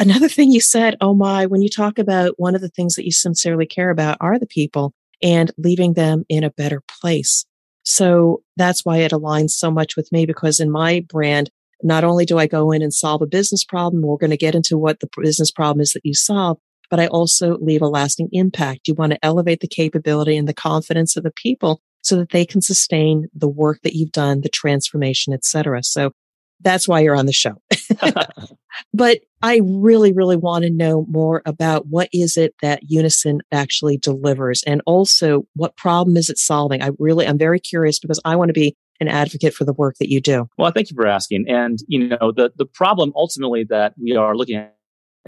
Another 0.00 0.30
thing 0.30 0.50
you 0.50 0.62
said, 0.62 0.96
oh 1.02 1.12
my, 1.12 1.44
when 1.44 1.60
you 1.60 1.68
talk 1.68 1.98
about 1.98 2.32
one 2.38 2.54
of 2.54 2.62
the 2.62 2.70
things 2.70 2.94
that 2.94 3.04
you 3.04 3.12
sincerely 3.12 3.66
care 3.66 3.90
about 3.90 4.16
are 4.18 4.38
the 4.38 4.46
people 4.46 4.94
and 5.22 5.52
leaving 5.58 5.92
them 5.92 6.24
in 6.30 6.42
a 6.42 6.50
better 6.50 6.82
place. 6.88 7.44
So 7.82 8.42
that's 8.56 8.82
why 8.82 8.98
it 8.98 9.12
aligns 9.12 9.50
so 9.50 9.70
much 9.70 9.96
with 9.96 10.10
me 10.10 10.24
because 10.24 10.58
in 10.58 10.70
my 10.70 11.04
brand, 11.06 11.50
not 11.82 12.02
only 12.02 12.24
do 12.24 12.38
I 12.38 12.46
go 12.46 12.72
in 12.72 12.80
and 12.80 12.94
solve 12.94 13.20
a 13.20 13.26
business 13.26 13.62
problem, 13.62 14.02
we're 14.02 14.16
going 14.16 14.30
to 14.30 14.38
get 14.38 14.54
into 14.54 14.78
what 14.78 15.00
the 15.00 15.08
business 15.20 15.50
problem 15.50 15.82
is 15.82 15.92
that 15.92 16.04
you 16.06 16.14
solve, 16.14 16.56
but 16.88 16.98
I 16.98 17.06
also 17.06 17.58
leave 17.58 17.82
a 17.82 17.86
lasting 17.86 18.30
impact. 18.32 18.88
You 18.88 18.94
want 18.94 19.12
to 19.12 19.22
elevate 19.22 19.60
the 19.60 19.68
capability 19.68 20.34
and 20.34 20.48
the 20.48 20.54
confidence 20.54 21.14
of 21.14 21.24
the 21.24 21.32
people 21.32 21.82
so 22.00 22.16
that 22.16 22.30
they 22.30 22.46
can 22.46 22.62
sustain 22.62 23.28
the 23.34 23.48
work 23.48 23.80
that 23.82 23.94
you've 23.94 24.12
done, 24.12 24.40
the 24.40 24.48
transformation, 24.48 25.34
etc. 25.34 25.82
So 25.82 26.12
that's 26.58 26.88
why 26.88 27.00
you're 27.00 27.16
on 27.16 27.26
the 27.26 27.34
show. 27.34 27.60
But 28.92 29.20
I 29.42 29.60
really, 29.64 30.12
really 30.12 30.36
want 30.36 30.64
to 30.64 30.70
know 30.70 31.06
more 31.08 31.42
about 31.46 31.86
what 31.86 32.08
is 32.12 32.36
it 32.36 32.54
that 32.62 32.82
Unisyn 32.92 33.40
actually 33.52 33.96
delivers 33.96 34.62
and 34.66 34.82
also 34.86 35.46
what 35.54 35.76
problem 35.76 36.16
is 36.16 36.28
it 36.28 36.38
solving? 36.38 36.82
I 36.82 36.90
really, 36.98 37.26
I'm 37.26 37.38
very 37.38 37.60
curious 37.60 37.98
because 37.98 38.20
I 38.24 38.36
want 38.36 38.48
to 38.50 38.52
be 38.52 38.76
an 39.00 39.08
advocate 39.08 39.54
for 39.54 39.64
the 39.64 39.72
work 39.72 39.96
that 39.98 40.10
you 40.10 40.20
do. 40.20 40.46
Well, 40.58 40.70
thank 40.72 40.90
you 40.90 40.94
for 40.94 41.06
asking. 41.06 41.46
And, 41.48 41.78
you 41.88 42.08
know, 42.08 42.32
the, 42.32 42.52
the 42.56 42.66
problem 42.66 43.12
ultimately 43.16 43.64
that 43.64 43.94
we 44.00 44.14
are 44.14 44.36
looking 44.36 44.56
at 44.56 44.76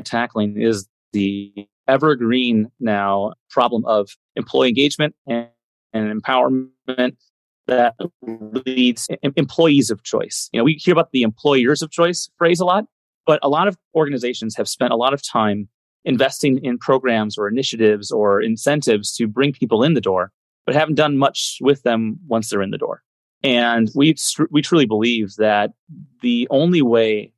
tackling 0.05 0.61
is 0.61 0.87
the 1.13 1.53
evergreen 1.89 2.71
now 2.81 3.33
problem 3.51 3.85
of 3.87 4.11
employee 4.37 4.69
engagement 4.69 5.15
and, 5.27 5.49
and 5.93 6.23
empowerment 6.23 7.17
that 7.67 7.95
leads 8.67 9.09
employees 9.37 9.91
of 9.91 10.03
choice. 10.03 10.51
You 10.53 10.59
know, 10.59 10.65
we 10.65 10.75
hear 10.75 10.93
about 10.93 11.13
the 11.13 11.23
employers 11.23 11.81
of 11.81 11.91
choice 11.91 12.29
phrase 12.37 12.61
a 12.61 12.65
lot, 12.65 12.85
but 13.27 13.39
a 13.43 13.49
lot 13.49 13.69
of 13.69 13.77
organizations 13.95 14.57
have 14.57 14.69
spent 14.69 14.93
a 14.93 14.97
lot 14.97 15.15
of 15.15 15.23
time 15.23 15.69
investing 16.05 16.59
in 16.65 16.79
programs 16.79 17.39
or 17.39 17.49
initiatives 17.49 18.11
or 18.11 18.41
incentives 18.41 19.13
to 19.13 19.27
bring 19.27 19.53
people 19.53 19.83
in 19.83 19.95
the 19.95 20.01
door, 20.01 20.33
but 20.67 20.75
haven't 20.75 20.97
done 20.97 21.17
much 21.17 21.59
with 21.61 21.83
them 21.83 22.19
once 22.27 22.51
they're 22.51 22.63
in 22.63 22.71
the 22.71 22.79
door. 22.79 23.03
And 23.45 23.91
we, 23.95 24.15
we 24.51 24.63
truly 24.63 24.87
believe 24.87 25.35
that 25.37 25.71
the 26.21 26.47
only 26.51 26.83
way 26.83 27.33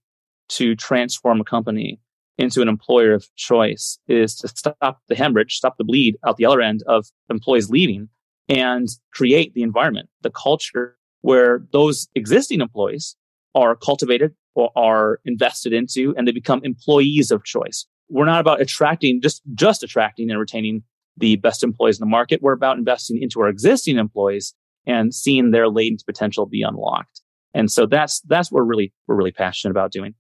to 0.51 0.77
transform 0.77 1.41
a 1.41 1.45
company 1.45 2.01
into 2.37 2.61
an 2.61 2.69
employer 2.69 3.13
of 3.13 3.27
choice 3.37 3.99
is 4.09 4.35
to 4.37 4.49
stop 4.49 5.01
the 5.09 5.15
hemorrhage, 5.15 5.55
stop 5.55 5.77
the 5.79 5.85
bleed 5.85 6.17
out 6.27 6.37
the 6.37 6.45
other 6.45 6.61
end 6.61 6.83
of 6.87 7.07
employees 7.31 7.71
leaving 7.71 8.09
and 8.49 8.89
create 9.13 9.55
the 9.55 9.63
environment, 9.63 10.09
the 10.23 10.31
culture 10.31 10.97
where 11.23 11.65
those 11.73 12.09
existing 12.15 12.61
employees 12.61 13.17
are 13.55 13.77
cultivated 13.77 14.35
are 14.77 15.21
invested 15.25 15.73
into 15.73 16.15
and 16.17 16.27
they 16.27 16.33
become 16.33 16.61
employees 16.65 17.31
of 17.31 17.45
choice. 17.45 17.87
We're 18.09 18.27
not 18.27 18.41
about 18.41 18.61
attracting, 18.61 19.21
just, 19.21 19.43
just 19.55 19.83
attracting 19.83 20.31
and 20.31 20.39
retaining 20.39 20.83
the 21.17 21.37
best 21.37 21.63
employees 21.63 21.99
in 21.99 22.01
the 22.01 22.11
market. 22.11 22.43
We're 22.43 22.53
about 22.53 22.79
investing 22.79 23.23
into 23.23 23.41
our 23.41 23.49
existing 23.49 23.99
employees 23.99 24.55
and 24.87 25.15
seeing 25.15 25.51
their 25.51 25.69
latent 25.69 26.05
potential 26.07 26.47
be 26.47 26.63
unlocked. 26.63 27.23
And 27.55 27.71
so 27.71 27.87
that's, 27.87 28.21
that's 28.23 28.51
what 28.51 28.59
we're 28.59 28.65
really, 28.65 28.93
we're 29.07 29.15
really 29.17 29.33
passionate 29.33 29.71
about 29.71 29.93
doing. 29.93 30.15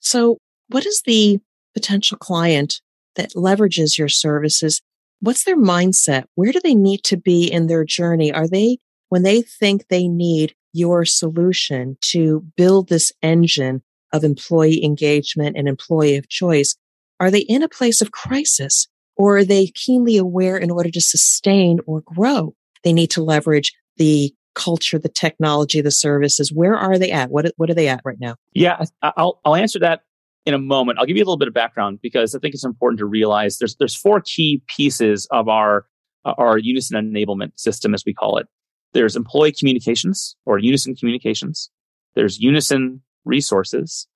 So 0.00 0.38
what 0.68 0.84
is 0.84 1.02
the 1.06 1.38
potential 1.72 2.18
client 2.18 2.80
that 3.16 3.30
leverages 3.32 3.96
your 3.96 4.08
services? 4.08 4.82
What's 5.20 5.44
their 5.44 5.56
mindset? 5.56 6.24
Where 6.34 6.52
do 6.52 6.60
they 6.62 6.74
need 6.74 7.04
to 7.04 7.16
be 7.16 7.50
in 7.50 7.68
their 7.68 7.84
journey? 7.84 8.32
Are 8.32 8.48
they, 8.48 8.78
when 9.08 9.22
they 9.22 9.42
think 9.42 9.88
they 9.88 10.08
need 10.08 10.54
your 10.74 11.04
solution 11.04 11.96
to 12.00 12.44
build 12.56 12.88
this 12.88 13.12
engine 13.22 13.82
of 14.12 14.24
employee 14.24 14.84
engagement 14.84 15.56
and 15.56 15.66
employee 15.66 16.16
of 16.16 16.28
choice, 16.28 16.76
are 17.20 17.30
they 17.30 17.40
in 17.40 17.62
a 17.62 17.68
place 17.68 18.02
of 18.02 18.10
crisis 18.10 18.88
or 19.16 19.38
are 19.38 19.44
they 19.44 19.68
keenly 19.68 20.16
aware 20.16 20.56
in 20.56 20.70
order 20.70 20.90
to 20.90 21.00
sustain 21.00 21.78
or 21.86 22.02
grow? 22.02 22.54
They 22.82 22.92
need 22.92 23.10
to 23.12 23.22
leverage 23.22 23.72
the 23.96 24.34
culture, 24.54 24.98
the 24.98 25.08
technology, 25.08 25.80
the 25.80 25.90
services. 25.90 26.52
Where 26.52 26.76
are 26.76 26.98
they 26.98 27.10
at? 27.10 27.30
What, 27.30 27.52
what 27.56 27.70
are 27.70 27.74
they 27.74 27.88
at 27.88 28.02
right 28.04 28.18
now? 28.20 28.36
Yeah, 28.52 28.84
I'll, 29.02 29.40
I'll 29.44 29.56
answer 29.56 29.78
that 29.80 30.02
in 30.46 30.54
a 30.54 30.58
moment. 30.58 30.98
I'll 30.98 31.06
give 31.06 31.16
you 31.16 31.22
a 31.22 31.26
little 31.26 31.38
bit 31.38 31.48
of 31.48 31.54
background 31.54 32.00
because 32.02 32.34
I 32.34 32.38
think 32.38 32.54
it's 32.54 32.64
important 32.64 32.98
to 32.98 33.06
realize 33.06 33.58
there's, 33.58 33.76
there's 33.76 33.96
four 33.96 34.20
key 34.20 34.62
pieces 34.66 35.26
of 35.30 35.48
our, 35.48 35.86
our 36.24 36.58
Unisyn 36.58 36.92
enablement 36.92 37.52
system, 37.56 37.94
as 37.94 38.04
we 38.04 38.14
call 38.14 38.38
it. 38.38 38.46
There's 38.94 39.16
employee 39.16 39.52
communications 39.52 40.36
or 40.46 40.58
Unisyn 40.58 40.98
communications. 40.98 41.68
There's 42.14 42.38
Unisyn 42.38 43.00
resources. 43.24 44.06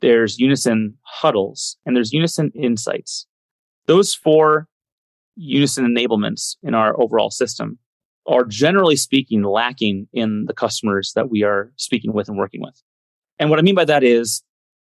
There's 0.00 0.38
Unisyn 0.38 0.94
huddles 1.02 1.76
and 1.84 1.94
there's 1.94 2.12
Unisyn 2.12 2.52
insights. 2.54 3.26
Those 3.86 4.14
four 4.14 4.68
Unisyn 5.38 5.84
enablements 5.84 6.56
in 6.62 6.74
our 6.74 6.98
overall 6.98 7.30
system 7.30 7.78
are 8.26 8.44
generally 8.44 8.96
speaking 8.96 9.42
lacking 9.42 10.06
in 10.12 10.44
the 10.46 10.54
customers 10.54 11.12
that 11.16 11.28
we 11.28 11.42
are 11.42 11.72
speaking 11.76 12.12
with 12.12 12.28
and 12.28 12.38
working 12.38 12.62
with. 12.62 12.80
And 13.38 13.50
what 13.50 13.58
I 13.58 13.62
mean 13.62 13.74
by 13.74 13.86
that 13.86 14.04
is 14.04 14.44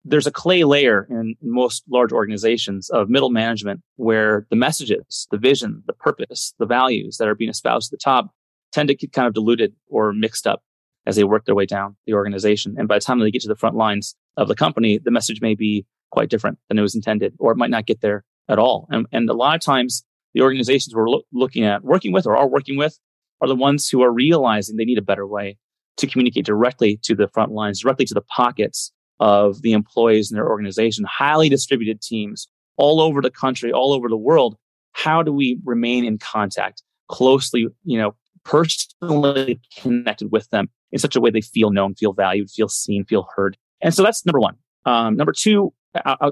there's 0.04 0.26
a 0.26 0.32
clay 0.32 0.62
layer 0.62 1.08
in 1.10 1.34
most 1.42 1.82
large 1.90 2.12
organizations 2.12 2.88
of 2.90 3.08
middle 3.08 3.30
management 3.30 3.80
where 3.96 4.46
the 4.50 4.56
messages, 4.56 5.26
the 5.30 5.38
vision, 5.38 5.82
the 5.86 5.94
purpose, 5.94 6.54
the 6.58 6.66
values 6.66 7.16
that 7.16 7.26
are 7.26 7.34
being 7.34 7.50
espoused 7.50 7.92
at 7.92 7.98
the 7.98 8.02
top 8.02 8.30
tend 8.74 8.88
to 8.88 8.94
get 8.94 9.12
kind 9.12 9.28
of 9.28 9.34
diluted 9.34 9.72
or 9.88 10.12
mixed 10.12 10.46
up 10.46 10.62
as 11.06 11.16
they 11.16 11.24
work 11.24 11.44
their 11.44 11.54
way 11.54 11.66
down 11.66 11.96
the 12.06 12.14
organization. 12.14 12.74
And 12.76 12.88
by 12.88 12.96
the 12.96 13.04
time 13.04 13.18
they 13.20 13.30
get 13.30 13.42
to 13.42 13.48
the 13.48 13.56
front 13.56 13.76
lines 13.76 14.16
of 14.36 14.48
the 14.48 14.54
company, 14.54 14.98
the 14.98 15.10
message 15.10 15.40
may 15.40 15.54
be 15.54 15.86
quite 16.10 16.28
different 16.30 16.58
than 16.68 16.78
it 16.78 16.82
was 16.82 16.94
intended, 16.94 17.34
or 17.38 17.52
it 17.52 17.56
might 17.56 17.70
not 17.70 17.86
get 17.86 18.00
there 18.00 18.24
at 18.48 18.58
all. 18.58 18.86
And, 18.90 19.06
and 19.12 19.28
a 19.30 19.34
lot 19.34 19.54
of 19.54 19.60
times, 19.60 20.04
the 20.34 20.42
organizations 20.42 20.94
we're 20.94 21.08
lo- 21.08 21.22
looking 21.32 21.64
at, 21.64 21.84
working 21.84 22.12
with, 22.12 22.26
or 22.26 22.36
are 22.36 22.48
working 22.48 22.76
with, 22.76 22.98
are 23.40 23.48
the 23.48 23.54
ones 23.54 23.88
who 23.88 24.02
are 24.02 24.12
realizing 24.12 24.76
they 24.76 24.84
need 24.84 24.98
a 24.98 25.02
better 25.02 25.26
way 25.26 25.56
to 25.96 26.06
communicate 26.06 26.44
directly 26.44 26.98
to 27.02 27.14
the 27.14 27.28
front 27.28 27.52
lines, 27.52 27.80
directly 27.80 28.04
to 28.06 28.14
the 28.14 28.22
pockets 28.22 28.92
of 29.20 29.62
the 29.62 29.72
employees 29.72 30.30
in 30.30 30.36
their 30.36 30.48
organization, 30.48 31.04
highly 31.08 31.48
distributed 31.48 32.00
teams 32.00 32.48
all 32.76 33.00
over 33.00 33.22
the 33.22 33.30
country, 33.30 33.72
all 33.72 33.92
over 33.92 34.08
the 34.08 34.16
world. 34.16 34.56
How 34.92 35.22
do 35.22 35.32
we 35.32 35.58
remain 35.64 36.04
in 36.04 36.18
contact 36.18 36.82
closely, 37.08 37.68
you 37.84 37.98
know, 37.98 38.14
personally 38.44 39.60
connected 39.76 40.30
with 40.30 40.48
them 40.50 40.68
in 40.92 40.98
such 40.98 41.16
a 41.16 41.20
way 41.20 41.30
they 41.30 41.40
feel 41.40 41.70
known, 41.70 41.94
feel 41.94 42.12
valued, 42.12 42.50
feel 42.50 42.68
seen, 42.68 43.04
feel 43.04 43.26
heard. 43.34 43.56
And 43.80 43.94
so 43.94 44.02
that's 44.02 44.24
number 44.24 44.40
one. 44.40 44.56
Um, 44.86 45.16
number 45.16 45.32
two, 45.32 45.72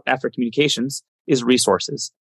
after 0.07 0.31
communications 0.31 1.02
is 1.26 1.42
resources. 1.42 2.12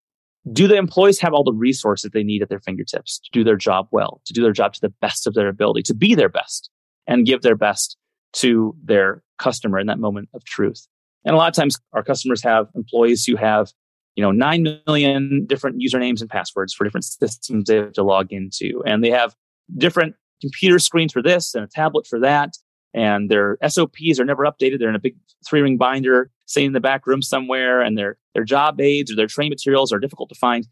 Do 0.51 0.67
the 0.67 0.75
employees 0.75 1.19
have 1.19 1.33
all 1.33 1.43
the 1.43 1.53
resources 1.53 2.09
they 2.11 2.23
need 2.23 2.41
at 2.41 2.49
their 2.49 2.59
fingertips 2.59 3.19
to 3.19 3.29
do 3.31 3.43
their 3.43 3.55
job 3.55 3.87
well, 3.91 4.21
to 4.25 4.33
do 4.33 4.41
their 4.41 4.53
job 4.53 4.73
to 4.73 4.81
the 4.81 4.93
best 5.01 5.27
of 5.27 5.33
their 5.33 5.47
ability, 5.47 5.83
to 5.83 5.93
be 5.93 6.15
their 6.15 6.29
best 6.29 6.69
and 7.05 7.25
give 7.25 7.41
their 7.41 7.55
best 7.55 7.97
to 8.33 8.75
their 8.83 9.21
customer 9.37 9.77
in 9.77 9.87
that 9.87 9.99
moment 9.99 10.29
of 10.33 10.43
truth? 10.45 10.87
And 11.25 11.35
a 11.35 11.37
lot 11.37 11.49
of 11.49 11.55
times 11.55 11.77
our 11.93 12.03
customers 12.03 12.41
have 12.41 12.67
employees 12.73 13.25
who 13.25 13.35
have 13.35 13.71
you 14.15 14.23
know, 14.23 14.31
9 14.31 14.81
million 14.87 15.45
different 15.45 15.81
usernames 15.81 16.21
and 16.21 16.29
passwords 16.29 16.73
for 16.73 16.83
different 16.83 17.05
systems 17.05 17.65
they 17.65 17.77
have 17.77 17.93
to 17.93 18.03
log 18.03 18.31
into. 18.31 18.83
And 18.85 19.03
they 19.03 19.09
have 19.09 19.35
different 19.77 20.15
computer 20.41 20.79
screens 20.79 21.13
for 21.13 21.21
this 21.21 21.53
and 21.53 21.63
a 21.63 21.67
tablet 21.67 22.07
for 22.07 22.19
that. 22.19 22.53
And 22.93 23.29
their 23.29 23.57
SOPs 23.65 24.19
are 24.19 24.25
never 24.25 24.43
updated. 24.43 24.79
They're 24.79 24.89
in 24.89 24.95
a 24.95 24.99
big 24.99 25.15
three 25.47 25.61
ring 25.61 25.77
binder 25.77 26.29
sitting 26.45 26.67
in 26.67 26.73
the 26.73 26.81
back 26.81 27.07
room 27.07 27.21
somewhere 27.21 27.81
and 27.81 27.97
their, 27.97 28.17
their 28.33 28.43
job 28.43 28.81
aids 28.81 29.11
or 29.11 29.15
their 29.15 29.27
training 29.27 29.51
materials 29.51 29.93
are 29.93 29.99
difficult 29.99 30.29
to 30.29 30.35
find. 30.35 30.67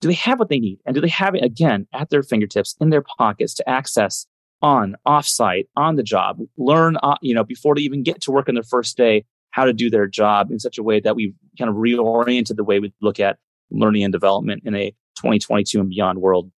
Do 0.00 0.08
they 0.08 0.14
have 0.14 0.38
what 0.38 0.48
they 0.48 0.58
need? 0.58 0.80
And 0.84 0.94
do 0.94 1.00
they 1.00 1.08
have 1.08 1.34
it 1.34 1.44
again 1.44 1.86
at 1.94 2.10
their 2.10 2.22
fingertips 2.22 2.76
in 2.80 2.90
their 2.90 3.02
pockets 3.02 3.54
to 3.54 3.68
access 3.68 4.26
on, 4.60 4.96
offsite, 5.06 5.68
on 5.76 5.96
the 5.96 6.02
job, 6.02 6.38
learn, 6.56 6.96
uh, 7.02 7.16
you 7.20 7.34
know, 7.34 7.44
before 7.44 7.74
they 7.74 7.80
even 7.82 8.02
get 8.02 8.20
to 8.22 8.30
work 8.30 8.48
on 8.48 8.54
their 8.54 8.62
first 8.62 8.96
day, 8.96 9.24
how 9.50 9.64
to 9.64 9.72
do 9.72 9.90
their 9.90 10.06
job 10.06 10.50
in 10.50 10.58
such 10.58 10.78
a 10.78 10.82
way 10.82 11.00
that 11.00 11.16
we 11.16 11.34
kind 11.58 11.68
of 11.68 11.76
reoriented 11.76 12.56
the 12.56 12.64
way 12.64 12.78
we 12.78 12.92
look 13.02 13.20
at 13.20 13.38
learning 13.70 14.04
and 14.04 14.12
development 14.12 14.62
in 14.64 14.74
a 14.74 14.90
2022 15.16 15.80
and 15.80 15.90
beyond 15.90 16.20
world. 16.20 16.50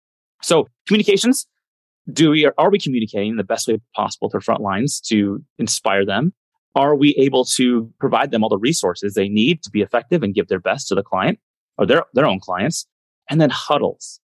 So 0.42 0.68
communications, 0.86 1.46
do 2.12 2.30
we 2.30 2.46
are 2.46 2.70
we 2.70 2.78
communicating 2.78 3.36
the 3.36 3.44
best 3.44 3.66
way 3.68 3.80
possible 3.94 4.28
to 4.30 4.40
front 4.40 4.60
lines 4.60 5.00
to 5.08 5.42
inspire 5.58 6.04
them? 6.04 6.32
Are 6.74 6.94
we 6.96 7.14
able 7.18 7.44
to 7.56 7.90
provide 8.00 8.30
them 8.30 8.42
all 8.42 8.50
the 8.50 8.58
resources 8.58 9.14
they 9.14 9.28
need 9.28 9.62
to 9.62 9.70
be 9.70 9.80
effective 9.80 10.22
and 10.22 10.34
give 10.34 10.48
their 10.48 10.60
best 10.60 10.88
to 10.88 10.94
the 10.94 11.02
client 11.02 11.38
or 11.78 11.86
their, 11.86 12.04
their 12.14 12.26
own 12.26 12.40
clients? 12.40 12.86
And 13.30 13.40
then 13.40 13.50
huddles. 13.50 14.20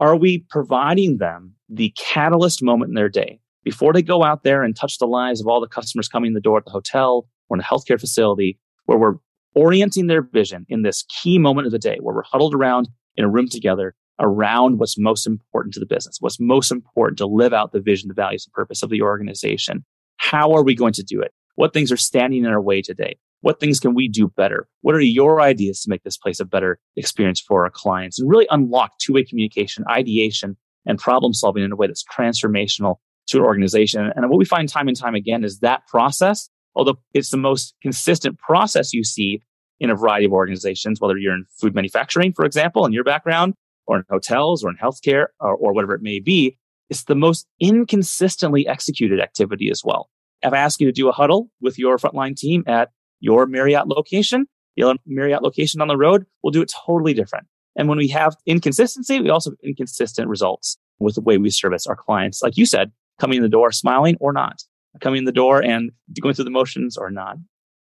Are 0.00 0.16
we 0.16 0.44
providing 0.50 1.18
them 1.18 1.54
the 1.68 1.94
catalyst 1.96 2.62
moment 2.62 2.90
in 2.90 2.94
their 2.94 3.08
day 3.08 3.40
before 3.64 3.92
they 3.92 4.02
go 4.02 4.24
out 4.24 4.42
there 4.42 4.62
and 4.62 4.76
touch 4.76 4.98
the 4.98 5.06
lives 5.06 5.40
of 5.40 5.46
all 5.46 5.60
the 5.60 5.68
customers 5.68 6.08
coming 6.08 6.28
in 6.28 6.34
the 6.34 6.40
door 6.40 6.58
at 6.58 6.64
the 6.64 6.70
hotel 6.70 7.28
or 7.48 7.56
in 7.56 7.60
a 7.60 7.64
healthcare 7.64 8.00
facility 8.00 8.58
where 8.86 8.98
we're 8.98 9.14
orienting 9.54 10.08
their 10.08 10.22
vision 10.22 10.66
in 10.68 10.82
this 10.82 11.04
key 11.04 11.38
moment 11.38 11.66
of 11.66 11.72
the 11.72 11.78
day 11.78 11.98
where 12.00 12.14
we're 12.14 12.24
huddled 12.24 12.54
around 12.54 12.88
in 13.16 13.24
a 13.24 13.28
room 13.28 13.48
together 13.48 13.94
around 14.22 14.78
what's 14.78 14.96
most 14.96 15.26
important 15.26 15.74
to 15.74 15.80
the 15.80 15.86
business, 15.86 16.18
what's 16.20 16.40
most 16.40 16.70
important 16.70 17.18
to 17.18 17.26
live 17.26 17.52
out 17.52 17.72
the 17.72 17.80
vision, 17.80 18.08
the 18.08 18.14
values, 18.14 18.44
the 18.44 18.50
purpose 18.52 18.82
of 18.82 18.88
the 18.88 19.02
organization. 19.02 19.84
How 20.16 20.52
are 20.52 20.62
we 20.62 20.74
going 20.74 20.92
to 20.94 21.02
do 21.02 21.20
it? 21.20 21.32
What 21.56 21.74
things 21.74 21.92
are 21.92 21.96
standing 21.96 22.44
in 22.44 22.50
our 22.50 22.62
way 22.62 22.80
today? 22.80 23.18
What 23.40 23.58
things 23.58 23.80
can 23.80 23.94
we 23.94 24.08
do 24.08 24.28
better? 24.28 24.68
What 24.82 24.94
are 24.94 25.00
your 25.00 25.40
ideas 25.40 25.82
to 25.82 25.90
make 25.90 26.04
this 26.04 26.16
place 26.16 26.38
a 26.38 26.44
better 26.44 26.78
experience 26.96 27.40
for 27.40 27.64
our 27.64 27.70
clients 27.70 28.20
and 28.20 28.30
really 28.30 28.46
unlock 28.50 28.96
two-way 28.98 29.24
communication, 29.24 29.84
ideation, 29.90 30.56
and 30.86 30.98
problem 30.98 31.34
solving 31.34 31.64
in 31.64 31.72
a 31.72 31.76
way 31.76 31.88
that's 31.88 32.04
transformational 32.04 32.96
to 33.26 33.38
an 33.38 33.44
organization? 33.44 34.12
And 34.14 34.30
what 34.30 34.38
we 34.38 34.44
find 34.44 34.68
time 34.68 34.86
and 34.86 34.96
time 34.96 35.16
again 35.16 35.42
is 35.42 35.58
that 35.58 35.88
process, 35.88 36.48
although 36.76 36.98
it's 37.12 37.30
the 37.30 37.36
most 37.36 37.74
consistent 37.82 38.38
process 38.38 38.94
you 38.94 39.02
see 39.02 39.42
in 39.80 39.90
a 39.90 39.96
variety 39.96 40.26
of 40.26 40.32
organizations, 40.32 41.00
whether 41.00 41.18
you're 41.18 41.34
in 41.34 41.44
food 41.60 41.74
manufacturing, 41.74 42.32
for 42.32 42.44
example, 42.44 42.86
in 42.86 42.92
your 42.92 43.02
background, 43.02 43.54
or 43.86 43.98
in 43.98 44.04
hotels 44.10 44.64
or 44.64 44.70
in 44.70 44.76
healthcare 44.76 45.26
or, 45.40 45.54
or 45.54 45.72
whatever 45.72 45.94
it 45.94 46.02
may 46.02 46.20
be, 46.20 46.56
it's 46.90 47.04
the 47.04 47.14
most 47.14 47.46
inconsistently 47.60 48.66
executed 48.66 49.20
activity 49.20 49.70
as 49.70 49.82
well. 49.84 50.08
If 50.42 50.52
I 50.52 50.58
ask 50.58 50.80
you 50.80 50.86
to 50.86 50.92
do 50.92 51.08
a 51.08 51.12
huddle 51.12 51.50
with 51.60 51.78
your 51.78 51.96
frontline 51.98 52.36
team 52.36 52.64
at 52.66 52.90
your 53.20 53.46
Marriott 53.46 53.88
location, 53.88 54.46
the 54.76 54.96
Marriott 55.06 55.42
location 55.42 55.80
on 55.80 55.88
the 55.88 55.96
road 55.96 56.26
we'll 56.42 56.50
do 56.50 56.62
it 56.62 56.72
totally 56.86 57.14
different. 57.14 57.46
And 57.76 57.88
when 57.88 57.98
we 57.98 58.08
have 58.08 58.36
inconsistency, 58.46 59.20
we 59.20 59.30
also 59.30 59.50
have 59.50 59.58
inconsistent 59.62 60.28
results 60.28 60.76
with 60.98 61.14
the 61.14 61.20
way 61.20 61.38
we 61.38 61.50
service 61.50 61.86
our 61.86 61.96
clients. 61.96 62.42
Like 62.42 62.56
you 62.56 62.66
said, 62.66 62.92
coming 63.18 63.38
in 63.38 63.42
the 63.42 63.48
door 63.48 63.72
smiling 63.72 64.16
or 64.20 64.32
not, 64.32 64.62
coming 65.00 65.18
in 65.18 65.24
the 65.24 65.32
door 65.32 65.62
and 65.62 65.90
going 66.20 66.34
through 66.34 66.44
the 66.44 66.50
motions 66.50 66.96
or 66.96 67.10
not. 67.10 67.36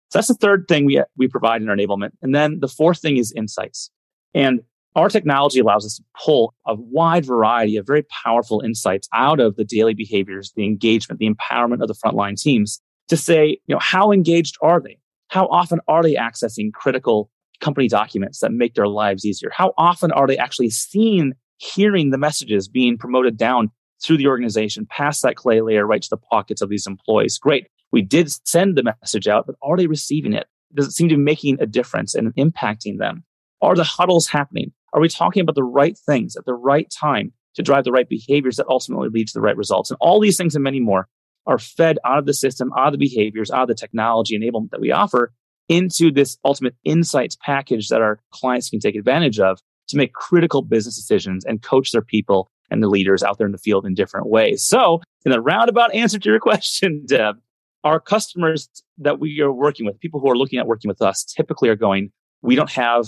So 0.09 0.19
that's 0.19 0.27
the 0.27 0.33
third 0.35 0.65
thing 0.67 0.85
we, 0.85 1.01
we 1.17 1.27
provide 1.27 1.61
in 1.61 1.69
our 1.69 1.75
enablement. 1.75 2.11
And 2.21 2.35
then 2.35 2.59
the 2.59 2.67
fourth 2.67 2.99
thing 2.99 3.17
is 3.17 3.31
insights. 3.31 3.89
And 4.33 4.61
our 4.95 5.09
technology 5.09 5.59
allows 5.59 5.85
us 5.85 5.97
to 5.97 6.03
pull 6.23 6.53
a 6.67 6.75
wide 6.75 7.25
variety 7.25 7.77
of 7.77 7.87
very 7.87 8.03
powerful 8.23 8.61
insights 8.61 9.07
out 9.13 9.39
of 9.39 9.55
the 9.55 9.63
daily 9.63 9.93
behaviors, 9.93 10.51
the 10.55 10.65
engagement, 10.65 11.19
the 11.19 11.29
empowerment 11.29 11.81
of 11.81 11.87
the 11.87 11.95
frontline 11.95 12.39
teams 12.39 12.81
to 13.07 13.15
say, 13.15 13.57
you 13.65 13.75
know, 13.75 13.79
how 13.79 14.11
engaged 14.11 14.57
are 14.61 14.81
they? 14.81 14.97
How 15.29 15.47
often 15.47 15.79
are 15.87 16.03
they 16.03 16.15
accessing 16.15 16.73
critical 16.73 17.29
company 17.61 17.87
documents 17.87 18.39
that 18.39 18.51
make 18.51 18.73
their 18.73 18.87
lives 18.87 19.25
easier? 19.25 19.49
How 19.53 19.73
often 19.77 20.11
are 20.11 20.27
they 20.27 20.37
actually 20.37 20.71
seeing, 20.71 21.33
hearing 21.57 22.09
the 22.09 22.17
messages 22.17 22.67
being 22.67 22.97
promoted 22.97 23.37
down 23.37 23.71
through 24.03 24.17
the 24.17 24.27
organization, 24.27 24.85
past 24.89 25.21
that 25.21 25.35
clay 25.35 25.61
layer, 25.61 25.85
right 25.85 26.01
to 26.01 26.09
the 26.09 26.17
pockets 26.17 26.61
of 26.61 26.69
these 26.69 26.87
employees? 26.87 27.37
Great. 27.37 27.67
We 27.91 28.01
did 28.01 28.29
send 28.45 28.77
the 28.77 28.83
message 28.83 29.27
out, 29.27 29.45
but 29.45 29.55
are 29.61 29.77
they 29.77 29.87
receiving 29.87 30.33
it? 30.33 30.47
Does 30.73 30.87
it 30.87 30.91
seem 30.91 31.07
to 31.09 31.15
be 31.15 31.21
making 31.21 31.61
a 31.61 31.65
difference 31.65 32.15
and 32.15 32.33
impacting 32.35 32.97
them? 32.97 33.23
Are 33.61 33.75
the 33.75 33.83
huddles 33.83 34.27
happening? 34.27 34.73
Are 34.93 35.01
we 35.01 35.09
talking 35.09 35.41
about 35.41 35.55
the 35.55 35.63
right 35.63 35.97
things 35.97 36.35
at 36.35 36.45
the 36.45 36.53
right 36.53 36.89
time 36.89 37.33
to 37.55 37.63
drive 37.63 37.83
the 37.83 37.91
right 37.91 38.07
behaviors 38.07 38.57
that 38.57 38.67
ultimately 38.67 39.09
lead 39.09 39.27
to 39.27 39.33
the 39.33 39.41
right 39.41 39.57
results? 39.57 39.89
And 39.89 39.97
all 40.01 40.19
these 40.19 40.37
things 40.37 40.55
and 40.55 40.63
many 40.63 40.79
more 40.79 41.07
are 41.47 41.59
fed 41.59 41.97
out 42.05 42.19
of 42.19 42.25
the 42.25 42.33
system, 42.33 42.71
out 42.77 42.87
of 42.87 42.99
the 42.99 43.07
behaviors, 43.07 43.51
out 43.51 43.63
of 43.63 43.67
the 43.67 43.75
technology 43.75 44.37
enablement 44.37 44.71
that 44.71 44.81
we 44.81 44.91
offer 44.91 45.33
into 45.69 46.11
this 46.11 46.37
ultimate 46.43 46.75
insights 46.83 47.37
package 47.41 47.87
that 47.87 48.01
our 48.01 48.19
clients 48.31 48.69
can 48.69 48.79
take 48.79 48.95
advantage 48.95 49.39
of 49.39 49.59
to 49.87 49.97
make 49.97 50.13
critical 50.13 50.61
business 50.61 50.95
decisions 50.95 51.45
and 51.45 51.61
coach 51.61 51.91
their 51.91 52.01
people 52.01 52.49
and 52.69 52.83
the 52.83 52.87
leaders 52.87 53.23
out 53.23 53.37
there 53.37 53.45
in 53.45 53.51
the 53.51 53.57
field 53.57 53.85
in 53.85 53.93
different 53.93 54.27
ways. 54.27 54.63
So, 54.63 55.01
in 55.25 55.31
the 55.31 55.41
roundabout 55.41 55.93
answer 55.93 56.19
to 56.19 56.29
your 56.29 56.39
question, 56.41 57.05
Deb, 57.07 57.37
our 57.83 57.99
customers 57.99 58.69
that 58.97 59.19
we 59.19 59.41
are 59.41 59.51
working 59.51 59.85
with, 59.85 59.99
people 59.99 60.19
who 60.19 60.29
are 60.29 60.37
looking 60.37 60.59
at 60.59 60.67
working 60.67 60.89
with 60.89 61.01
us, 61.01 61.23
typically 61.23 61.69
are 61.69 61.75
going, 61.75 62.11
we 62.41 62.55
don't 62.55 62.71
have 62.71 63.05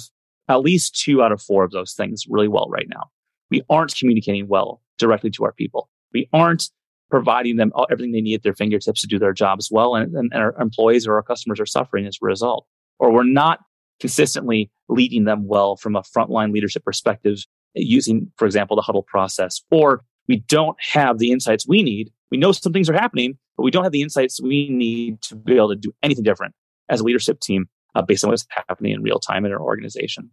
at 0.50 0.62
least 0.62 1.00
two 1.00 1.22
out 1.22 1.32
of 1.32 1.42
four 1.42 1.64
of 1.64 1.72
those 1.72 1.94
things 1.94 2.26
really 2.30 2.48
well 2.48 2.68
right 2.70 2.88
now. 2.90 3.04
We 3.50 3.62
aren't 3.70 3.96
communicating 3.96 4.48
well 4.48 4.82
directly 4.98 5.30
to 5.32 5.46
our 5.46 5.54
people. 5.54 5.90
We 6.14 6.30
aren't 6.34 6.70
providing 7.10 7.58
them 7.58 7.72
everything 7.92 8.12
they 8.12 8.22
need 8.22 8.36
at 8.36 8.44
their 8.44 8.56
fingertips 8.56 9.02
to 9.02 9.08
do 9.08 9.20
their 9.20 9.34
jobs 9.34 9.70
well. 9.72 9.96
And, 9.96 10.16
and 10.16 10.34
our 10.34 10.56
employees 10.60 11.06
or 11.06 11.14
our 11.14 11.24
customers 11.24 11.60
are 11.60 11.66
suffering 11.66 12.08
as 12.08 12.18
a 12.22 12.26
result. 12.26 12.66
Or 13.00 13.12
we're 13.12 13.24
not 13.24 13.60
consistently 14.00 14.72
leading 14.90 15.26
them 15.26 15.48
well 15.48 15.76
from 15.76 15.96
a 15.96 16.02
frontline 16.02 16.52
leadership 16.52 16.84
perspective 16.84 17.46
using, 17.76 18.32
for 18.38 18.46
example, 18.46 18.76
the 18.76 18.82
huddle 18.82 19.04
process. 19.04 19.62
Or 19.72 20.04
we 20.28 20.38
don't 20.48 20.78
have 20.80 21.20
the 21.20 21.32
insights 21.32 21.68
we 21.68 21.84
need. 21.84 22.12
We 22.32 22.38
know 22.38 22.52
some 22.52 22.74
things 22.74 22.90
are 22.90 22.94
happening, 22.94 23.38
but 23.58 23.64
we 23.64 23.72
don't 23.72 23.84
have 23.84 23.92
the 23.92 24.02
insights 24.02 24.42
we 24.42 24.70
need 24.70 25.22
to 25.24 25.36
be 25.36 25.56
able 25.56 25.70
to 25.70 25.76
do 25.76 25.94
anything 26.02 26.24
different 26.24 26.56
as 26.90 27.02
a 27.02 27.04
leadership 27.04 27.40
team 27.40 27.68
uh, 27.96 28.02
based 28.02 28.24
on 28.24 28.30
what's 28.30 28.46
happening 28.68 28.94
in 28.94 29.02
real 29.02 29.20
time 29.20 29.46
in 29.46 29.52
our 29.52 29.62
organization. 29.62 30.30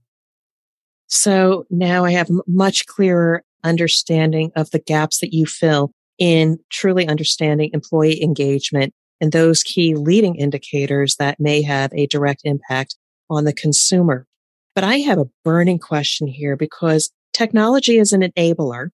So 1.06 1.66
now 1.70 2.04
I 2.04 2.12
have 2.12 2.28
much 2.46 2.86
clearer 2.86 3.42
understanding 3.64 4.52
of 4.56 4.70
the 4.70 4.78
gaps 4.78 5.20
that 5.20 5.34
you 5.34 5.46
fill 5.46 5.92
in 6.18 6.58
truly 6.70 7.08
understanding 7.08 7.70
employee 7.72 8.22
engagement 8.22 8.94
and 9.20 9.32
those 9.32 9.62
key 9.62 9.94
leading 9.94 10.36
indicators 10.36 11.16
that 11.16 11.40
may 11.40 11.62
have 11.62 11.92
a 11.94 12.06
direct 12.06 12.42
impact 12.44 12.96
on 13.28 13.44
the 13.44 13.52
consumer. 13.52 14.26
But 14.74 14.84
I 14.84 14.98
have 14.98 15.18
a 15.18 15.28
burning 15.44 15.78
question 15.78 16.26
here 16.26 16.56
because 16.56 17.10
technology 17.32 17.98
is 17.98 18.12
an 18.12 18.22
enabler. 18.22 18.90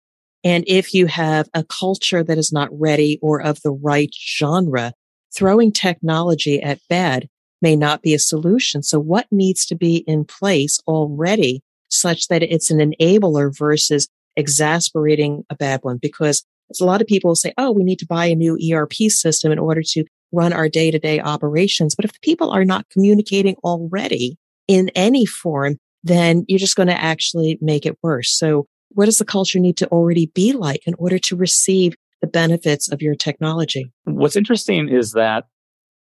And 0.44 0.63
if 0.68 0.94
you 0.94 1.08
have 1.08 1.48
a 1.53 1.63
culture 1.63 2.24
that 2.24 2.38
is 2.38 2.51
not 2.51 2.70
ready 2.72 3.20
or 3.22 3.41
of 3.41 3.62
the 3.62 3.72
right 3.72 4.13
genre, 4.13 4.94
throwing 5.36 5.72
technology 5.72 6.62
at 6.62 6.80
bed 6.89 7.30
may 7.62 7.76
not 7.76 8.02
be 8.02 8.13
a 8.13 8.19
solution. 8.19 8.84
So 8.84 9.00
what 9.00 9.28
needs 9.32 9.65
to 9.67 9.76
be 9.76 9.97
in 10.08 10.26
place 10.26 10.80
already 10.88 11.62
such 11.89 12.28
that 12.28 12.43
it's 12.43 12.71
an 12.71 12.80
enabler 12.80 13.56
versus 13.56 14.08
exasperating 14.36 15.43
a 15.50 15.56
bad 15.56 15.80
one? 15.84 15.97
Because 15.97 16.43
a 16.80 16.86
lot 16.86 17.02
of 17.02 17.08
people 17.08 17.36
say, 17.36 17.54
oh, 17.58 17.71
we 17.71 17.84
need 17.84 18.00
to 18.00 18.08
buy 18.08 18.26
a 18.26 18.36
new 18.36 18.58
ERP 18.71 18.93
system 19.10 19.52
in 19.52 19.60
order 19.60 19.82
to 19.84 20.06
run 20.32 20.54
our 20.54 20.69
day 20.69 20.91
to 20.91 21.00
day 21.00 21.19
operations. 21.19 21.95
But 21.95 22.06
if 22.06 22.13
the 22.13 22.19
people 22.21 22.50
are 22.52 22.63
not 22.63 22.88
communicating 22.89 23.56
already 23.63 24.38
in 24.67 24.89
any 24.95 25.26
form, 25.26 25.78
then 26.04 26.45
you're 26.47 26.60
just 26.60 26.78
going 26.78 26.88
to 26.88 27.02
actually 27.02 27.58
make 27.62 27.86
it 27.86 27.97
worse. 28.02 28.38
So 28.38 28.67
what 28.89 29.06
does 29.06 29.17
the 29.17 29.26
culture 29.26 29.60
need 29.60 29.78
to 29.78 29.88
already 29.88 30.28
be 30.34 30.54
like 30.54 30.86
in 30.88 30.93
order 30.97 31.19
to 31.19 31.36
receive 31.36 31.95
the 32.21 32.28
benefits 32.28 32.91
of 32.91 33.02
your 33.02 33.15
technology? 33.15 33.91
What's 34.06 34.36
interesting 34.36 34.89
is 34.89 35.12
that 35.12 35.45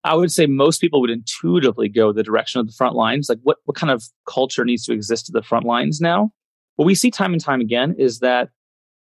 I 0.06 0.14
would 0.14 0.32
say 0.32 0.46
most 0.46 0.82
people 0.82 1.02
would 1.02 1.10
intuitively 1.10 1.90
go 1.90 2.14
the 2.14 2.22
direction 2.22 2.60
of 2.60 2.68
the 2.68 2.74
front 2.74 2.96
lines. 2.96 3.28
Like 3.28 3.40
what, 3.42 3.58
what 3.66 3.76
kind 3.76 3.90
of 3.90 4.04
culture 4.30 4.64
needs 4.64 4.86
to 4.86 4.94
exist 4.94 5.30
at 5.30 5.34
the 5.34 5.42
front 5.42 5.66
lines 5.66 6.00
now? 6.00 6.32
What 6.76 6.86
we 6.86 6.94
see 6.94 7.10
time 7.10 7.34
and 7.34 7.44
time 7.44 7.60
again 7.60 7.96
is 7.98 8.20
that 8.20 8.50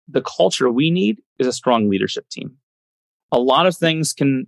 the 0.10 0.22
culture 0.22 0.70
we 0.70 0.92
need 0.92 1.22
is 1.40 1.48
a 1.48 1.54
strong 1.54 1.90
leadership 1.90 2.28
team. 2.30 2.58
A 3.32 3.40
lot 3.40 3.68
of 3.68 3.78
things 3.78 4.12
can 4.12 4.48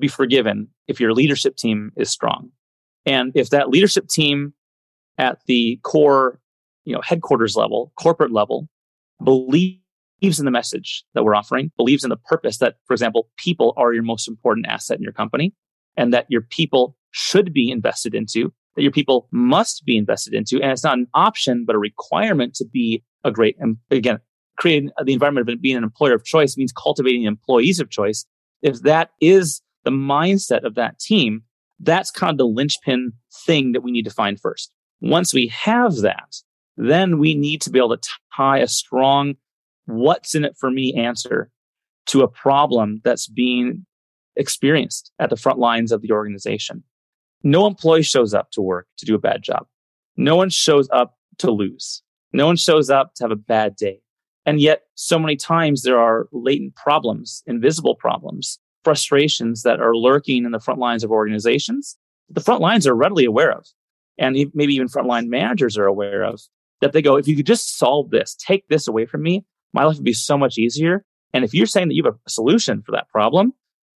be 0.00 0.08
forgiven 0.08 0.66
if 0.88 0.98
your 0.98 1.14
leadership 1.14 1.56
team 1.56 1.92
is 1.96 2.10
strong. 2.10 2.50
And 3.06 3.30
if 3.36 3.50
that 3.50 3.68
leadership 3.68 4.08
team 4.08 4.54
at 5.16 5.38
the 5.46 5.78
core, 5.84 6.40
you 6.84 6.92
know, 6.92 7.02
headquarters 7.02 7.54
level, 7.54 7.92
corporate 7.96 8.32
level, 8.32 8.68
believes 9.22 9.78
in 10.22 10.44
the 10.44 10.50
message 10.50 11.04
that 11.14 11.22
we're 11.22 11.36
offering, 11.36 11.70
believes 11.76 12.02
in 12.02 12.10
the 12.10 12.16
purpose 12.16 12.58
that, 12.58 12.76
for 12.86 12.94
example, 12.94 13.28
people 13.36 13.74
are 13.76 13.92
your 13.92 14.02
most 14.02 14.26
important 14.26 14.66
asset 14.66 14.96
in 14.96 15.04
your 15.04 15.12
company, 15.12 15.54
and 15.98 16.14
that 16.14 16.24
your 16.30 16.40
people 16.40 16.96
should 17.10 17.52
be 17.52 17.70
invested 17.70 18.14
into, 18.14 18.52
that 18.76 18.82
your 18.82 18.92
people 18.92 19.28
must 19.32 19.84
be 19.84 19.98
invested 19.98 20.32
into. 20.32 20.62
And 20.62 20.70
it's 20.70 20.84
not 20.84 20.96
an 20.96 21.08
option, 21.12 21.64
but 21.66 21.74
a 21.74 21.78
requirement 21.78 22.54
to 22.54 22.64
be 22.64 23.02
a 23.24 23.30
great, 23.30 23.56
and 23.58 23.76
again, 23.90 24.20
creating 24.56 24.90
the 25.04 25.12
environment 25.12 25.48
of 25.50 25.60
being 25.60 25.76
an 25.76 25.84
employer 25.84 26.14
of 26.14 26.24
choice 26.24 26.56
means 26.56 26.72
cultivating 26.72 27.24
employees 27.24 27.80
of 27.80 27.90
choice. 27.90 28.24
If 28.62 28.82
that 28.82 29.10
is 29.20 29.60
the 29.84 29.90
mindset 29.90 30.64
of 30.64 30.76
that 30.76 30.98
team, 30.98 31.42
that's 31.80 32.10
kind 32.10 32.30
of 32.30 32.38
the 32.38 32.46
linchpin 32.46 33.12
thing 33.44 33.72
that 33.72 33.82
we 33.82 33.90
need 33.90 34.04
to 34.04 34.10
find 34.10 34.40
first. 34.40 34.72
Once 35.00 35.34
we 35.34 35.48
have 35.48 35.96
that, 35.96 36.36
then 36.76 37.18
we 37.18 37.34
need 37.34 37.60
to 37.62 37.70
be 37.70 37.78
able 37.78 37.96
to 37.96 38.10
tie 38.36 38.58
a 38.58 38.68
strong, 38.68 39.34
what's 39.86 40.34
in 40.34 40.44
it 40.44 40.56
for 40.58 40.70
me 40.70 40.94
answer 40.94 41.50
to 42.06 42.22
a 42.22 42.28
problem 42.28 43.00
that's 43.04 43.26
being 43.26 43.84
experienced 44.38 45.12
at 45.18 45.30
the 45.30 45.36
front 45.36 45.58
lines 45.58 45.92
of 45.92 46.00
the 46.00 46.12
organization. 46.12 46.82
No 47.42 47.66
employee 47.66 48.02
shows 48.02 48.32
up 48.32 48.50
to 48.52 48.62
work 48.62 48.86
to 48.98 49.06
do 49.06 49.14
a 49.14 49.18
bad 49.18 49.42
job. 49.42 49.66
No 50.16 50.36
one 50.36 50.50
shows 50.50 50.88
up 50.92 51.16
to 51.38 51.50
lose. 51.50 52.02
No 52.32 52.46
one 52.46 52.56
shows 52.56 52.90
up 52.90 53.14
to 53.14 53.24
have 53.24 53.30
a 53.30 53.36
bad 53.36 53.76
day. 53.76 54.00
And 54.44 54.60
yet, 54.60 54.82
so 54.94 55.18
many 55.18 55.36
times 55.36 55.82
there 55.82 55.98
are 55.98 56.28
latent 56.32 56.74
problems, 56.74 57.42
invisible 57.46 57.94
problems, 57.94 58.58
frustrations 58.82 59.62
that 59.62 59.80
are 59.80 59.94
lurking 59.94 60.44
in 60.44 60.52
the 60.52 60.60
front 60.60 60.80
lines 60.80 61.04
of 61.04 61.10
organizations. 61.10 61.96
The 62.30 62.40
front 62.40 62.60
lines 62.60 62.86
are 62.86 62.94
readily 62.94 63.24
aware 63.24 63.52
of, 63.52 63.66
and 64.18 64.34
maybe 64.54 64.74
even 64.74 64.88
frontline 64.88 65.28
managers 65.28 65.76
are 65.76 65.86
aware 65.86 66.24
of 66.24 66.40
that 66.80 66.92
they 66.92 67.02
go, 67.02 67.16
if 67.16 67.28
you 67.28 67.36
could 67.36 67.46
just 67.46 67.78
solve 67.78 68.10
this, 68.10 68.34
take 68.34 68.66
this 68.68 68.88
away 68.88 69.06
from 69.06 69.22
me, 69.22 69.44
my 69.72 69.84
life 69.84 69.96
would 69.96 70.04
be 70.04 70.12
so 70.12 70.38
much 70.38 70.58
easier. 70.58 71.04
And 71.34 71.44
if 71.44 71.52
you're 71.52 71.66
saying 71.66 71.88
that 71.88 71.94
you 71.94 72.04
have 72.04 72.14
a 72.26 72.30
solution 72.30 72.82
for 72.82 72.92
that 72.92 73.08
problem, 73.08 73.52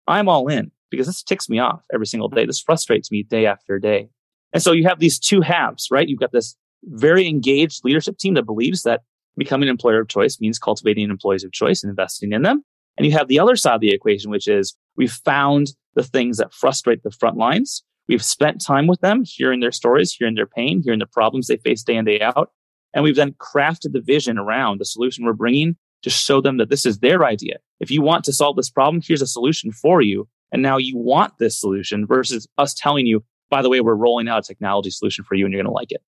I'm 0.07 0.27
all 0.27 0.47
in 0.47 0.71
because 0.89 1.07
this 1.07 1.23
ticks 1.23 1.49
me 1.49 1.59
off 1.59 1.83
every 1.93 2.07
single 2.07 2.27
day. 2.27 2.45
This 2.45 2.59
frustrates 2.59 3.11
me 3.11 3.23
day 3.23 3.45
after 3.45 3.79
day. 3.79 4.09
And 4.53 4.61
so 4.61 4.71
you 4.71 4.83
have 4.85 4.99
these 4.99 5.19
two 5.19 5.41
halves, 5.41 5.87
right? 5.89 6.07
You've 6.07 6.19
got 6.19 6.33
this 6.33 6.55
very 6.83 7.27
engaged 7.27 7.85
leadership 7.85 8.17
team 8.17 8.33
that 8.33 8.45
believes 8.45 8.83
that 8.83 9.01
becoming 9.37 9.69
an 9.69 9.73
employer 9.73 10.01
of 10.01 10.09
choice 10.09 10.39
means 10.39 10.59
cultivating 10.59 11.09
employees 11.09 11.43
of 11.43 11.51
choice 11.51 11.83
and 11.83 11.89
investing 11.89 12.33
in 12.33 12.41
them. 12.41 12.63
And 12.97 13.05
you 13.05 13.13
have 13.13 13.27
the 13.27 13.39
other 13.39 13.55
side 13.55 13.75
of 13.75 13.81
the 13.81 13.93
equation, 13.93 14.29
which 14.29 14.47
is 14.47 14.75
we've 14.97 15.11
found 15.11 15.73
the 15.95 16.03
things 16.03 16.37
that 16.37 16.53
frustrate 16.53 17.03
the 17.03 17.11
front 17.11 17.37
lines. 17.37 17.83
We've 18.09 18.23
spent 18.23 18.63
time 18.63 18.87
with 18.87 18.99
them, 18.99 19.23
hearing 19.25 19.61
their 19.61 19.71
stories, 19.71 20.13
hearing 20.13 20.35
their 20.35 20.47
pain, 20.47 20.81
hearing 20.83 20.99
the 20.99 21.05
problems 21.05 21.47
they 21.47 21.57
face 21.57 21.83
day 21.83 21.95
in, 21.95 22.05
day 22.05 22.19
out. 22.19 22.51
And 22.93 23.03
we've 23.03 23.15
then 23.15 23.33
crafted 23.33 23.93
the 23.93 24.01
vision 24.01 24.37
around 24.37 24.79
the 24.79 24.85
solution 24.85 25.23
we're 25.23 25.33
bringing 25.33 25.77
to 26.03 26.09
show 26.09 26.41
them 26.41 26.57
that 26.57 26.69
this 26.69 26.85
is 26.85 26.99
their 26.99 27.23
idea. 27.23 27.57
If 27.79 27.91
you 27.91 28.01
want 28.01 28.23
to 28.25 28.33
solve 28.33 28.55
this 28.55 28.69
problem, 28.69 29.01
here's 29.05 29.21
a 29.21 29.27
solution 29.27 29.71
for 29.71 30.01
you. 30.01 30.27
And 30.51 30.61
now 30.61 30.77
you 30.77 30.97
want 30.97 31.33
this 31.39 31.59
solution 31.59 32.05
versus 32.05 32.47
us 32.57 32.73
telling 32.73 33.05
you, 33.05 33.23
by 33.49 33.61
the 33.61 33.69
way, 33.69 33.81
we're 33.81 33.95
rolling 33.95 34.27
out 34.27 34.39
a 34.39 34.41
technology 34.41 34.89
solution 34.89 35.23
for 35.23 35.35
you 35.35 35.45
and 35.45 35.53
you're 35.53 35.61
going 35.61 35.71
to 35.71 35.75
like 35.75 35.91
it. 35.91 36.01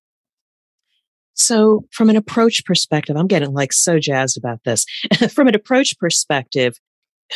So 1.34 1.84
from 1.90 2.10
an 2.10 2.16
approach 2.16 2.64
perspective, 2.64 3.16
I'm 3.16 3.26
getting 3.26 3.52
like 3.52 3.72
so 3.72 3.98
jazzed 3.98 4.38
about 4.38 4.60
this. 4.64 4.86
from 5.32 5.48
an 5.48 5.54
approach 5.54 5.98
perspective, 5.98 6.78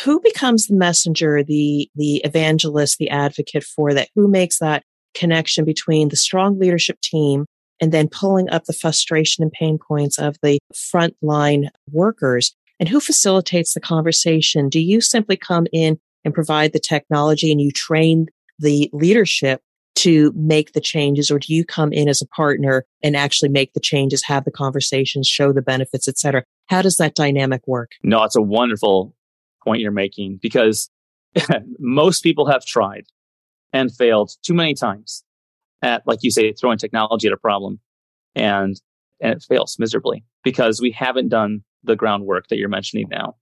who 0.03 0.21
becomes 0.21 0.67
the 0.67 0.75
messenger, 0.75 1.43
the, 1.43 1.89
the 1.95 2.17
evangelist, 2.17 2.97
the 2.97 3.09
advocate 3.09 3.63
for 3.63 3.93
that? 3.93 4.09
Who 4.15 4.27
makes 4.27 4.59
that 4.59 4.83
connection 5.13 5.65
between 5.65 6.09
the 6.09 6.15
strong 6.15 6.59
leadership 6.59 7.01
team 7.01 7.45
and 7.81 7.91
then 7.91 8.07
pulling 8.07 8.49
up 8.49 8.65
the 8.65 8.73
frustration 8.73 9.43
and 9.43 9.51
pain 9.51 9.77
points 9.77 10.17
of 10.17 10.37
the 10.43 10.59
frontline 10.73 11.69
workers. 11.91 12.55
And 12.79 12.87
who 12.87 12.99
facilitates 12.99 13.73
the 13.73 13.81
conversation? 13.81 14.69
Do 14.69 14.79
you 14.79 15.01
simply 15.01 15.37
come 15.37 15.67
in 15.73 15.99
and 16.23 16.33
provide 16.33 16.73
the 16.73 16.79
technology 16.79 17.51
and 17.51 17.61
you 17.61 17.71
train 17.71 18.27
the 18.59 18.89
leadership 18.93 19.61
to 19.95 20.31
make 20.35 20.73
the 20.73 20.81
changes 20.81 21.29
or 21.29 21.39
do 21.39 21.53
you 21.53 21.65
come 21.65 21.91
in 21.91 22.07
as 22.07 22.21
a 22.21 22.27
partner 22.27 22.85
and 23.03 23.17
actually 23.17 23.49
make 23.49 23.73
the 23.73 23.79
changes 23.79 24.23
have 24.23 24.45
the 24.45 24.51
conversations 24.51 25.27
show 25.27 25.51
the 25.51 25.61
benefits 25.61 26.07
etc 26.07 26.43
how 26.67 26.81
does 26.81 26.97
that 26.97 27.15
dynamic 27.15 27.61
work 27.67 27.91
no 28.03 28.23
it's 28.23 28.35
a 28.35 28.41
wonderful 28.41 29.13
point 29.63 29.81
you're 29.81 29.91
making 29.91 30.39
because 30.41 30.89
most 31.79 32.21
people 32.21 32.45
have 32.45 32.65
tried 32.65 33.05
and 33.73 33.93
failed 33.93 34.31
too 34.41 34.53
many 34.53 34.73
times 34.73 35.23
at 35.81 36.03
like 36.05 36.19
you 36.21 36.31
say 36.31 36.53
throwing 36.53 36.77
technology 36.77 37.27
at 37.27 37.33
a 37.33 37.37
problem 37.37 37.79
and 38.35 38.81
and 39.21 39.33
it 39.33 39.43
fails 39.47 39.77
miserably 39.79 40.23
because 40.43 40.81
we 40.81 40.91
haven't 40.91 41.29
done 41.29 41.61
the 41.83 41.95
groundwork 41.95 42.47
that 42.47 42.57
you're 42.57 42.69
mentioning 42.69 43.07
now 43.09 43.35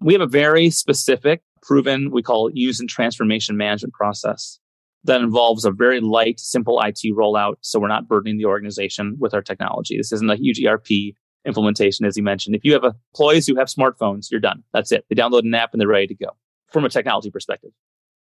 we 0.00 0.12
have 0.12 0.22
a 0.22 0.26
very 0.26 0.70
specific 0.70 1.42
proven 1.62 2.10
we 2.10 2.22
call 2.22 2.50
Unisyn 2.50 2.88
transformation 2.88 3.56
management 3.56 3.94
process 3.94 4.58
that 5.04 5.20
involves 5.20 5.64
a 5.64 5.70
very 5.70 6.00
light, 6.00 6.40
simple 6.40 6.80
IT 6.80 7.00
rollout. 7.14 7.56
So 7.60 7.78
we're 7.78 7.88
not 7.88 8.08
burdening 8.08 8.38
the 8.38 8.46
organization 8.46 9.16
with 9.18 9.34
our 9.34 9.42
technology. 9.42 9.96
This 9.96 10.12
isn't 10.12 10.30
a 10.30 10.36
huge 10.36 10.62
ERP 10.64 11.14
implementation, 11.46 12.06
as 12.06 12.16
you 12.16 12.22
mentioned. 12.22 12.56
If 12.56 12.64
you 12.64 12.72
have 12.72 12.84
employees 12.84 13.46
who 13.46 13.56
have 13.56 13.68
smartphones, 13.68 14.30
you're 14.30 14.40
done. 14.40 14.62
That's 14.72 14.92
it. 14.92 15.04
They 15.08 15.14
download 15.14 15.44
an 15.44 15.54
app 15.54 15.72
and 15.72 15.80
they're 15.80 15.88
ready 15.88 16.06
to 16.06 16.14
go 16.14 16.30
from 16.72 16.86
a 16.86 16.88
technology 16.88 17.30
perspective. 17.30 17.70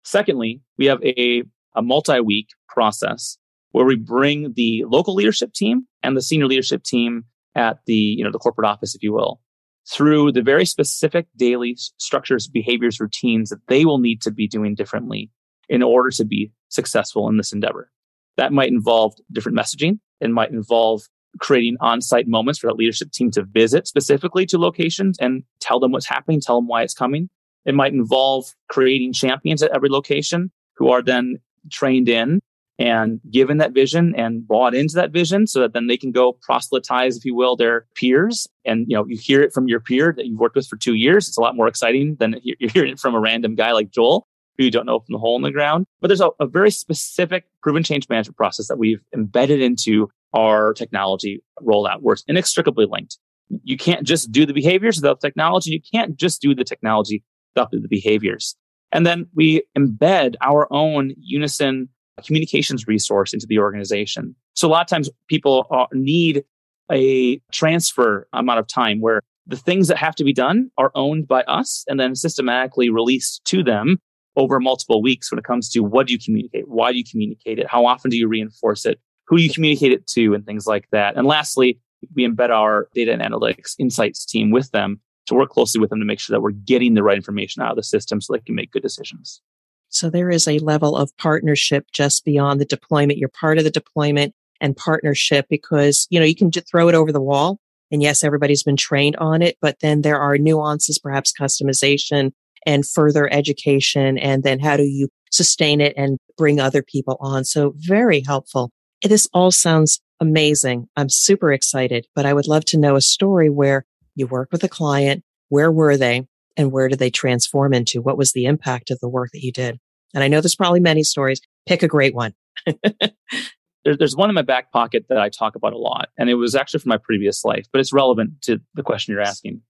Secondly, 0.05 0.61
we 0.77 0.85
have 0.85 1.03
a, 1.03 1.43
a 1.75 1.81
multi 1.81 2.21
week 2.21 2.47
process 2.69 3.37
where 3.71 3.85
we 3.85 3.95
bring 3.95 4.53
the 4.53 4.83
local 4.87 5.13
leadership 5.13 5.53
team 5.53 5.87
and 6.03 6.15
the 6.15 6.21
senior 6.21 6.47
leadership 6.47 6.83
team 6.83 7.25
at 7.55 7.79
the, 7.85 7.93
you 7.93 8.23
know, 8.23 8.31
the 8.31 8.39
corporate 8.39 8.67
office, 8.67 8.95
if 8.95 9.03
you 9.03 9.13
will, 9.13 9.41
through 9.89 10.31
the 10.31 10.41
very 10.41 10.65
specific 10.65 11.27
daily 11.35 11.75
structures, 11.97 12.47
behaviors, 12.47 12.99
routines 12.99 13.49
that 13.49 13.65
they 13.67 13.85
will 13.85 13.99
need 13.99 14.21
to 14.21 14.31
be 14.31 14.47
doing 14.47 14.75
differently 14.75 15.29
in 15.67 15.83
order 15.83 16.09
to 16.09 16.25
be 16.25 16.51
successful 16.69 17.27
in 17.29 17.37
this 17.37 17.53
endeavor. 17.53 17.91
That 18.37 18.53
might 18.53 18.69
involve 18.69 19.13
different 19.31 19.57
messaging. 19.57 19.99
It 20.21 20.29
might 20.29 20.51
involve 20.51 21.03
creating 21.39 21.77
on-site 21.79 22.27
moments 22.27 22.59
for 22.59 22.67
that 22.67 22.75
leadership 22.75 23.11
team 23.11 23.29
to 23.31 23.43
visit 23.43 23.87
specifically 23.87 24.45
to 24.47 24.57
locations 24.57 25.17
and 25.19 25.43
tell 25.59 25.79
them 25.79 25.91
what's 25.91 26.07
happening, 26.07 26.41
tell 26.41 26.57
them 26.57 26.67
why 26.67 26.81
it's 26.81 26.93
coming. 26.93 27.29
It 27.65 27.75
might 27.75 27.93
involve 27.93 28.45
creating 28.69 29.13
champions 29.13 29.61
at 29.61 29.71
every 29.71 29.89
location 29.89 30.51
who 30.77 30.89
are 30.89 31.01
then 31.01 31.37
trained 31.71 32.09
in 32.09 32.41
and 32.79 33.19
given 33.29 33.57
that 33.57 33.73
vision 33.73 34.15
and 34.15 34.47
bought 34.47 34.73
into 34.73 34.95
that 34.95 35.11
vision 35.11 35.45
so 35.45 35.59
that 35.59 35.73
then 35.73 35.87
they 35.87 35.97
can 35.97 36.11
go 36.11 36.37
proselytize, 36.41 37.17
if 37.17 37.25
you 37.25 37.35
will, 37.35 37.57
their 37.57 37.85
peers. 37.93 38.47
And, 38.63 38.85
you 38.87 38.95
know, 38.95 39.05
you 39.05 39.17
hear 39.17 39.41
it 39.41 39.51
from 39.53 39.67
your 39.67 39.81
peer 39.81 40.13
that 40.15 40.25
you've 40.25 40.39
worked 40.39 40.55
with 40.55 40.67
for 40.67 40.77
two 40.77 40.93
years. 40.95 41.27
It's 41.27 41.37
a 41.37 41.41
lot 41.41 41.57
more 41.57 41.67
exciting 41.67 42.15
than 42.19 42.39
you're 42.41 42.71
hearing 42.71 42.93
it 42.93 42.99
from 42.99 43.15
a 43.15 43.19
random 43.19 43.55
guy 43.55 43.73
like 43.73 43.91
Joel 43.91 44.25
who 44.57 44.65
you 44.65 44.71
don't 44.71 44.85
know 44.85 44.99
from 44.99 45.13
the 45.13 45.19
hole 45.19 45.35
in 45.35 45.41
the 45.41 45.51
ground. 45.51 45.85
But 46.01 46.07
there's 46.07 46.21
a, 46.21 46.29
a 46.39 46.47
very 46.47 46.71
specific 46.71 47.45
proven 47.61 47.83
change 47.83 48.07
management 48.09 48.37
process 48.37 48.67
that 48.67 48.77
we've 48.77 49.01
embedded 49.13 49.61
into 49.61 50.09
our 50.33 50.73
technology 50.73 51.43
rollout 51.61 52.01
where 52.01 52.13
it's 52.13 52.23
inextricably 52.27 52.85
linked. 52.85 53.17
You 53.63 53.77
can't 53.77 54.05
just 54.05 54.31
do 54.31 54.45
the 54.45 54.53
behaviors 54.53 54.97
without 54.97 55.21
technology. 55.21 55.71
You 55.71 55.81
can't 55.81 56.15
just 56.15 56.41
do 56.41 56.53
the 56.53 56.63
technology 56.63 57.23
without 57.55 57.71
the 57.71 57.87
behaviors. 57.89 58.55
And 58.91 59.05
then 59.05 59.27
we 59.33 59.63
embed 59.77 60.35
our 60.41 60.71
own 60.71 61.13
Unisyn 61.33 61.87
communications 62.19 62.87
resource 62.87 63.33
into 63.33 63.45
the 63.47 63.59
organization. 63.59 64.35
So 64.53 64.67
a 64.67 64.71
lot 64.71 64.81
of 64.81 64.87
times 64.87 65.09
people 65.27 65.67
need 65.93 66.43
a 66.91 67.39
transfer 67.51 68.27
amount 68.33 68.59
of 68.59 68.67
time 68.67 69.01
where 69.01 69.21
the 69.47 69.57
things 69.57 69.87
that 69.87 69.97
have 69.97 70.15
to 70.15 70.23
be 70.23 70.33
done 70.33 70.69
are 70.77 70.91
owned 70.95 71.27
by 71.27 71.41
us 71.43 71.83
and 71.87 71.99
then 71.99 72.15
systematically 72.15 72.89
released 72.89 73.43
to 73.45 73.63
them 73.63 73.97
over 74.35 74.59
multiple 74.59 75.01
weeks 75.01 75.31
when 75.31 75.39
it 75.39 75.43
comes 75.43 75.69
to 75.69 75.79
what 75.81 76.07
do 76.07 76.13
you 76.13 76.19
communicate? 76.23 76.67
Why 76.67 76.91
do 76.91 76.97
you 76.97 77.03
communicate 77.09 77.59
it? 77.59 77.67
How 77.67 77.85
often 77.85 78.11
do 78.11 78.17
you 78.17 78.27
reinforce 78.27 78.85
it? 78.85 78.99
Who 79.27 79.37
you 79.37 79.51
communicate 79.51 79.91
it 79.91 80.07
to 80.07 80.33
and 80.33 80.45
things 80.45 80.65
like 80.67 80.87
that. 80.91 81.17
And 81.17 81.25
lastly, 81.27 81.79
we 82.15 82.27
embed 82.27 82.49
our 82.49 82.87
data 82.93 83.11
and 83.11 83.21
analytics 83.21 83.73
insights 83.79 84.25
team 84.25 84.51
with 84.51 84.71
them 84.71 85.01
to 85.27 85.35
work 85.35 85.49
closely 85.49 85.79
with 85.79 85.89
them 85.89 85.99
to 85.99 86.05
make 86.05 86.19
sure 86.19 86.33
that 86.33 86.41
we're 86.41 86.51
getting 86.51 86.93
the 86.93 87.03
right 87.03 87.17
information 87.17 87.61
out 87.61 87.71
of 87.71 87.75
the 87.75 87.83
system 87.83 88.21
so 88.21 88.33
they 88.33 88.39
can 88.39 88.55
make 88.55 88.71
good 88.71 88.81
decisions. 88.81 89.41
So 89.89 90.09
there 90.09 90.29
is 90.29 90.47
a 90.47 90.59
level 90.59 90.95
of 90.95 91.15
partnership 91.17 91.87
just 91.91 92.25
beyond 92.25 92.61
the 92.61 92.65
deployment. 92.65 93.19
You're 93.19 93.29
part 93.29 93.57
of 93.57 93.63
the 93.63 93.69
deployment 93.69 94.33
and 94.61 94.75
partnership 94.75 95.47
because, 95.49 96.07
you 96.09 96.19
know, 96.19 96.25
you 96.25 96.35
can 96.35 96.51
just 96.51 96.69
throw 96.69 96.89
it 96.89 96.95
over 96.95 97.11
the 97.11 97.21
wall. 97.21 97.59
And 97.91 98.01
yes, 98.01 98.23
everybody's 98.23 98.63
been 98.63 98.77
trained 98.77 99.15
on 99.17 99.41
it, 99.41 99.57
but 99.61 99.79
then 99.81 100.01
there 100.01 100.19
are 100.19 100.37
nuances, 100.37 100.99
perhaps 100.99 101.33
customization 101.33 102.31
and 102.65 102.87
further 102.87 103.31
education. 103.33 104.17
And 104.17 104.43
then 104.43 104.59
how 104.59 104.77
do 104.77 104.83
you 104.83 105.09
sustain 105.31 105.81
it 105.81 105.93
and 105.97 106.17
bring 106.37 106.59
other 106.59 106.83
people 106.83 107.17
on? 107.19 107.45
So 107.45 107.73
very 107.75 108.21
helpful. 108.21 108.69
This 109.01 109.27
all 109.33 109.51
sounds 109.51 110.01
amazing. 110.19 110.87
I'm 110.95 111.09
super 111.09 111.51
excited, 111.51 112.05
but 112.13 112.25
I 112.25 112.33
would 112.33 112.47
love 112.47 112.65
to 112.65 112.77
know 112.77 112.95
a 112.95 113.01
story 113.01 113.49
where 113.49 113.85
you 114.15 114.27
work 114.27 114.49
with 114.51 114.63
a 114.63 114.69
client. 114.69 115.23
Where 115.47 115.71
were 115.71 115.97
they? 115.97 116.27
And 116.57 116.71
where 116.71 116.87
did 116.87 116.99
they 116.99 117.09
transform 117.09 117.73
into? 117.73 118.01
What 118.01 118.17
was 118.17 118.33
the 118.33 118.45
impact 118.45 118.91
of 118.91 118.99
the 118.99 119.09
work 119.09 119.29
that 119.33 119.43
you 119.43 119.51
did? 119.51 119.79
And 120.13 120.23
I 120.23 120.27
know 120.27 120.41
there's 120.41 120.55
probably 120.55 120.79
many 120.79 121.03
stories. 121.03 121.41
Pick 121.67 121.83
a 121.83 121.87
great 121.87 122.15
one. 122.15 122.33
there's 123.85 124.15
one 124.15 124.29
in 124.29 124.35
my 124.35 124.41
back 124.41 124.71
pocket 124.71 125.05
that 125.09 125.19
I 125.19 125.29
talk 125.29 125.55
about 125.55 125.73
a 125.73 125.77
lot, 125.77 126.09
and 126.17 126.29
it 126.29 126.35
was 126.35 126.55
actually 126.55 126.81
from 126.81 126.89
my 126.89 126.97
previous 126.97 127.45
life, 127.45 127.67
but 127.71 127.79
it's 127.79 127.93
relevant 127.93 128.41
to 128.43 128.59
the 128.73 128.83
question 128.83 129.13
you're 129.13 129.21
asking 129.21 129.61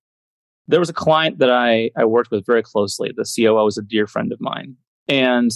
there 0.69 0.79
was 0.79 0.89
a 0.89 0.93
client 0.93 1.39
that 1.39 1.49
I, 1.49 1.89
I 1.97 2.05
worked 2.05 2.29
with 2.29 2.45
very 2.45 2.61
closely. 2.61 3.11
The 3.13 3.29
COO 3.35 3.65
was 3.65 3.79
a 3.79 3.81
dear 3.81 4.05
friend 4.05 4.31
of 4.31 4.39
mine. 4.39 4.75
And 5.07 5.49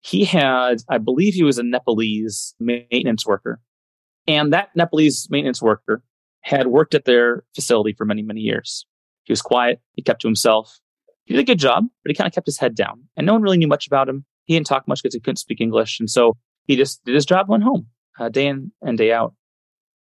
he 0.00 0.26
had, 0.26 0.82
I 0.90 0.98
believe 0.98 1.32
he 1.32 1.42
was 1.42 1.58
a 1.58 1.62
Nepalese 1.62 2.54
maintenance 2.60 3.26
worker. 3.26 3.60
And 4.26 4.52
that 4.52 4.68
Nepalese 4.76 5.26
maintenance 5.30 5.62
worker 5.62 6.02
had 6.42 6.66
worked 6.66 6.94
at 6.94 7.06
their 7.06 7.44
facility 7.54 7.94
for 7.94 8.04
many, 8.04 8.22
many 8.22 8.42
years. 8.42 8.86
He 9.28 9.32
was 9.32 9.42
quiet. 9.42 9.80
He 9.92 10.02
kept 10.02 10.22
to 10.22 10.26
himself. 10.26 10.80
He 11.26 11.34
did 11.34 11.40
a 11.40 11.44
good 11.44 11.58
job, 11.58 11.84
but 12.02 12.10
he 12.10 12.14
kind 12.14 12.26
of 12.26 12.32
kept 12.32 12.46
his 12.46 12.58
head 12.58 12.74
down. 12.74 13.02
And 13.14 13.26
no 13.26 13.34
one 13.34 13.42
really 13.42 13.58
knew 13.58 13.68
much 13.68 13.86
about 13.86 14.08
him. 14.08 14.24
He 14.46 14.54
didn't 14.54 14.66
talk 14.66 14.88
much 14.88 15.02
because 15.02 15.12
he 15.12 15.20
couldn't 15.20 15.36
speak 15.36 15.60
English. 15.60 16.00
And 16.00 16.08
so 16.08 16.38
he 16.64 16.76
just 16.76 17.04
did 17.04 17.14
his 17.14 17.26
job, 17.26 17.46
went 17.46 17.62
home 17.62 17.88
uh, 18.18 18.30
day 18.30 18.46
in 18.46 18.72
and 18.80 18.96
day 18.96 19.12
out. 19.12 19.34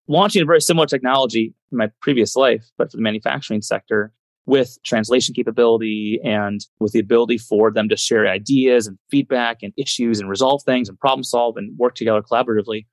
Launching 0.07 0.41
a 0.41 0.45
very 0.45 0.61
similar 0.61 0.87
technology 0.87 1.53
in 1.73 1.77
my 1.77 1.89
previous 2.01 2.37
life, 2.37 2.65
but 2.77 2.89
for 2.89 2.95
the 2.95 3.03
manufacturing 3.03 3.61
sector, 3.61 4.13
with 4.45 4.77
translation 4.85 5.35
capability 5.35 6.21
and 6.23 6.61
with 6.79 6.93
the 6.93 6.99
ability 6.99 7.37
for 7.37 7.69
them 7.69 7.89
to 7.89 7.97
share 7.97 8.25
ideas 8.27 8.87
and 8.87 8.97
feedback 9.11 9.57
and 9.61 9.73
issues 9.75 10.21
and 10.21 10.29
resolve 10.29 10.63
things 10.63 10.87
and 10.87 10.97
problem 10.97 11.25
solve 11.25 11.57
and 11.57 11.77
work 11.77 11.95
together 11.95 12.21
collaboratively. 12.21 12.85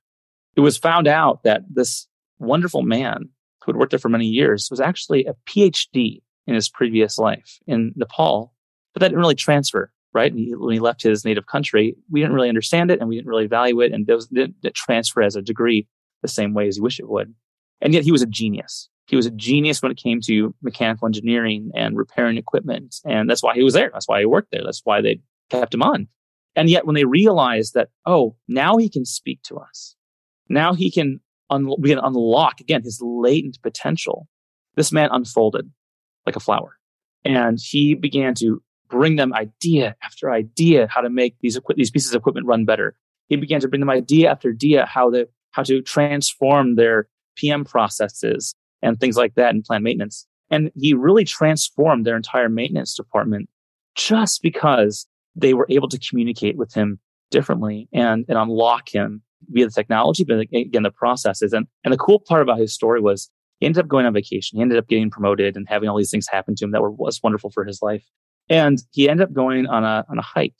It 0.57 0.59
was 0.59 0.77
found 0.77 1.07
out 1.07 1.43
that 1.43 1.61
this 1.69 2.07
wonderful 2.39 2.81
man 2.81 3.29
who 3.63 3.71
had 3.71 3.77
worked 3.77 3.91
there 3.91 3.99
for 3.99 4.09
many 4.09 4.27
years 4.27 4.67
was 4.69 4.81
actually 4.81 5.25
a 5.25 5.35
PhD 5.47 6.21
in 6.47 6.55
his 6.55 6.69
previous 6.69 7.17
life 7.17 7.59
in 7.67 7.93
Nepal, 7.95 8.53
but 8.93 9.01
that 9.01 9.09
didn't 9.09 9.19
really 9.19 9.35
transfer, 9.35 9.91
right? 10.13 10.33
He, 10.33 10.53
when 10.55 10.73
he 10.73 10.79
left 10.79 11.01
his 11.03 11.25
native 11.25 11.47
country, 11.47 11.95
we 12.09 12.21
didn't 12.21 12.35
really 12.35 12.49
understand 12.49 12.91
it 12.91 12.99
and 12.99 13.09
we 13.09 13.15
didn't 13.15 13.29
really 13.29 13.47
value 13.47 13.81
it. 13.81 13.91
And 13.91 14.09
it 14.09 14.23
didn't 14.33 14.75
transfer 14.75 15.21
as 15.21 15.35
a 15.35 15.41
degree 15.41 15.87
the 16.21 16.27
same 16.27 16.53
way 16.53 16.67
as 16.67 16.77
you 16.77 16.83
wish 16.83 16.99
it 16.99 17.09
would. 17.09 17.33
And 17.81 17.93
yet 17.93 18.03
he 18.03 18.11
was 18.11 18.21
a 18.21 18.27
genius. 18.27 18.89
He 19.07 19.15
was 19.15 19.25
a 19.25 19.31
genius 19.31 19.81
when 19.81 19.91
it 19.91 19.97
came 19.97 20.21
to 20.21 20.55
mechanical 20.63 21.05
engineering 21.05 21.71
and 21.75 21.97
repairing 21.97 22.37
equipment. 22.37 22.95
And 23.05 23.29
that's 23.29 23.43
why 23.43 23.53
he 23.53 23.63
was 23.63 23.73
there. 23.73 23.91
That's 23.93 24.07
why 24.07 24.19
he 24.19 24.25
worked 24.25 24.51
there. 24.51 24.63
That's 24.63 24.81
why 24.83 25.01
they 25.01 25.21
kept 25.49 25.73
him 25.73 25.83
on. 25.83 26.07
And 26.55 26.69
yet 26.69 26.85
when 26.85 26.95
they 26.95 27.05
realized 27.05 27.73
that, 27.73 27.89
oh, 28.05 28.35
now 28.47 28.77
he 28.77 28.89
can 28.89 29.05
speak 29.05 29.41
to 29.43 29.57
us. 29.57 29.95
Now 30.49 30.73
he 30.73 30.89
can, 30.89 31.19
un- 31.49 31.75
we 31.77 31.89
can 31.89 31.99
unlock 31.99 32.59
again 32.61 32.81
his 32.81 32.99
latent 33.03 33.61
potential. 33.61 34.27
This 34.75 34.91
man 34.91 35.09
unfolded 35.11 35.69
like 36.25 36.35
a 36.35 36.39
flower 36.39 36.77
and 37.25 37.59
he 37.61 37.95
began 37.95 38.33
to 38.35 38.61
bring 38.87 39.15
them 39.15 39.33
idea 39.33 39.95
after 40.03 40.31
idea 40.31 40.87
how 40.89 41.01
to 41.01 41.09
make 41.09 41.35
these 41.41 41.57
equi- 41.57 41.75
these 41.75 41.91
pieces 41.91 42.13
of 42.13 42.19
equipment 42.19 42.45
run 42.45 42.63
better. 42.65 42.95
He 43.27 43.35
began 43.35 43.59
to 43.61 43.67
bring 43.67 43.79
them 43.79 43.89
idea 43.89 44.29
after 44.29 44.51
idea 44.51 44.85
how 44.85 45.09
to, 45.09 45.27
how 45.51 45.63
to 45.63 45.81
transform 45.81 46.75
their 46.75 47.07
PM 47.35 47.65
processes 47.65 48.53
and 48.83 48.99
things 48.99 49.17
like 49.17 49.33
that 49.35 49.53
in 49.53 49.63
plant 49.63 49.83
maintenance. 49.83 50.27
And 50.51 50.71
he 50.75 50.93
really 50.93 51.25
transformed 51.25 52.05
their 52.05 52.15
entire 52.15 52.49
maintenance 52.49 52.95
department 52.95 53.49
just 53.95 54.43
because 54.43 55.07
they 55.35 55.55
were 55.55 55.65
able 55.69 55.89
to 55.89 55.99
communicate 55.99 56.55
with 56.55 56.73
him 56.73 56.99
differently 57.31 57.89
and, 57.91 58.25
and 58.29 58.37
unlock 58.37 58.93
him 58.93 59.23
via 59.49 59.65
the 59.65 59.71
technology, 59.71 60.23
but 60.23 60.39
again, 60.39 60.83
the 60.83 60.91
processes. 60.91 61.51
And, 61.51 61.65
and 61.83 61.91
the 61.91 61.97
cool 61.97 62.19
part 62.19 62.43
about 62.43 62.59
his 62.59 62.73
story 62.73 63.01
was 63.01 63.29
he 63.59 63.65
ended 63.65 63.83
up 63.83 63.87
going 63.87 64.05
on 64.05 64.13
vacation. 64.13 64.57
He 64.57 64.61
ended 64.61 64.77
up 64.77 64.87
getting 64.87 65.09
promoted 65.09 65.55
and 65.55 65.67
having 65.67 65.89
all 65.89 65.97
these 65.97 66.11
things 66.11 66.27
happen 66.27 66.55
to 66.55 66.65
him 66.65 66.71
that 66.71 66.81
were, 66.81 66.91
was 66.91 67.21
wonderful 67.23 67.49
for 67.49 67.63
his 67.63 67.81
life. 67.81 68.03
And 68.49 68.79
he 68.91 69.09
ended 69.09 69.27
up 69.27 69.33
going 69.33 69.65
on 69.67 69.83
a, 69.83 70.05
on 70.09 70.19
a 70.19 70.21
hike 70.21 70.55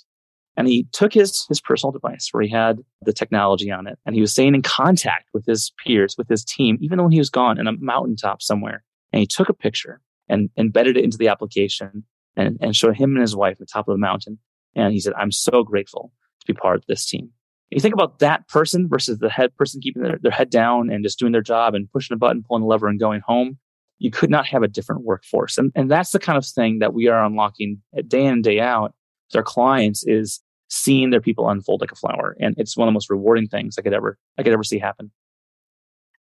And 0.57 0.67
he 0.67 0.87
took 0.91 1.13
his, 1.13 1.45
his 1.47 1.61
personal 1.61 1.91
device 1.91 2.29
where 2.31 2.41
he 2.41 2.49
had 2.49 2.79
the 3.01 3.13
technology 3.13 3.69
on 3.71 3.85
it 3.87 3.99
and 4.05 4.15
he 4.15 4.21
was 4.21 4.31
staying 4.31 4.55
in 4.55 4.61
contact 4.61 5.29
with 5.33 5.45
his 5.45 5.71
peers, 5.85 6.15
with 6.17 6.27
his 6.29 6.43
team, 6.43 6.77
even 6.81 7.01
when 7.01 7.11
he 7.11 7.19
was 7.19 7.29
gone 7.29 7.59
in 7.59 7.67
a 7.67 7.73
mountaintop 7.73 8.41
somewhere. 8.41 8.83
And 9.11 9.19
he 9.19 9.27
took 9.27 9.49
a 9.49 9.53
picture 9.53 10.01
and 10.27 10.49
embedded 10.57 10.97
it 10.97 11.03
into 11.03 11.17
the 11.17 11.27
application 11.27 12.03
and, 12.35 12.57
and 12.59 12.75
showed 12.75 12.97
him 12.97 13.11
and 13.11 13.21
his 13.21 13.35
wife 13.35 13.53
at 13.53 13.59
the 13.59 13.65
top 13.65 13.87
of 13.87 13.93
the 13.93 13.99
mountain. 13.99 14.39
And 14.75 14.93
he 14.93 14.99
said, 14.99 15.13
I'm 15.17 15.31
so 15.31 15.63
grateful 15.63 16.11
to 16.41 16.45
be 16.47 16.53
part 16.53 16.77
of 16.77 16.85
this 16.87 17.05
team. 17.05 17.31
You 17.71 17.79
think 17.79 17.93
about 17.93 18.19
that 18.19 18.47
person 18.47 18.87
versus 18.87 19.19
the 19.19 19.29
head 19.29 19.55
person 19.55 19.81
keeping 19.81 20.03
their, 20.03 20.19
their 20.21 20.31
head 20.31 20.49
down 20.49 20.89
and 20.89 21.03
just 21.03 21.19
doing 21.19 21.31
their 21.31 21.41
job 21.41 21.73
and 21.73 21.91
pushing 21.91 22.13
a 22.13 22.17
button, 22.17 22.43
pulling 22.47 22.63
a 22.63 22.67
lever 22.67 22.87
and 22.87 22.99
going 22.99 23.21
home. 23.25 23.57
You 23.97 24.11
could 24.11 24.29
not 24.29 24.45
have 24.47 24.61
a 24.61 24.67
different 24.67 25.03
workforce. 25.03 25.57
And, 25.57 25.71
and 25.75 25.89
that's 25.89 26.11
the 26.11 26.19
kind 26.19 26.37
of 26.37 26.45
thing 26.45 26.79
that 26.79 26.93
we 26.93 27.07
are 27.07 27.23
unlocking 27.23 27.81
day 28.07 28.25
in 28.25 28.33
and 28.33 28.43
day 28.43 28.59
out 28.59 28.93
with 29.29 29.37
our 29.37 29.43
clients 29.43 30.05
is 30.05 30.41
seeing 30.69 31.09
their 31.09 31.21
people 31.21 31.49
unfold 31.49 31.81
like 31.81 31.91
a 31.91 31.95
flower. 31.95 32.35
And 32.39 32.55
it's 32.57 32.75
one 32.75 32.87
of 32.87 32.91
the 32.91 32.95
most 32.95 33.09
rewarding 33.09 33.47
things 33.47 33.75
I 33.77 33.81
could 33.81 33.93
ever, 33.93 34.17
I 34.37 34.43
could 34.43 34.53
ever 34.53 34.63
see 34.63 34.79
happen. 34.79 35.11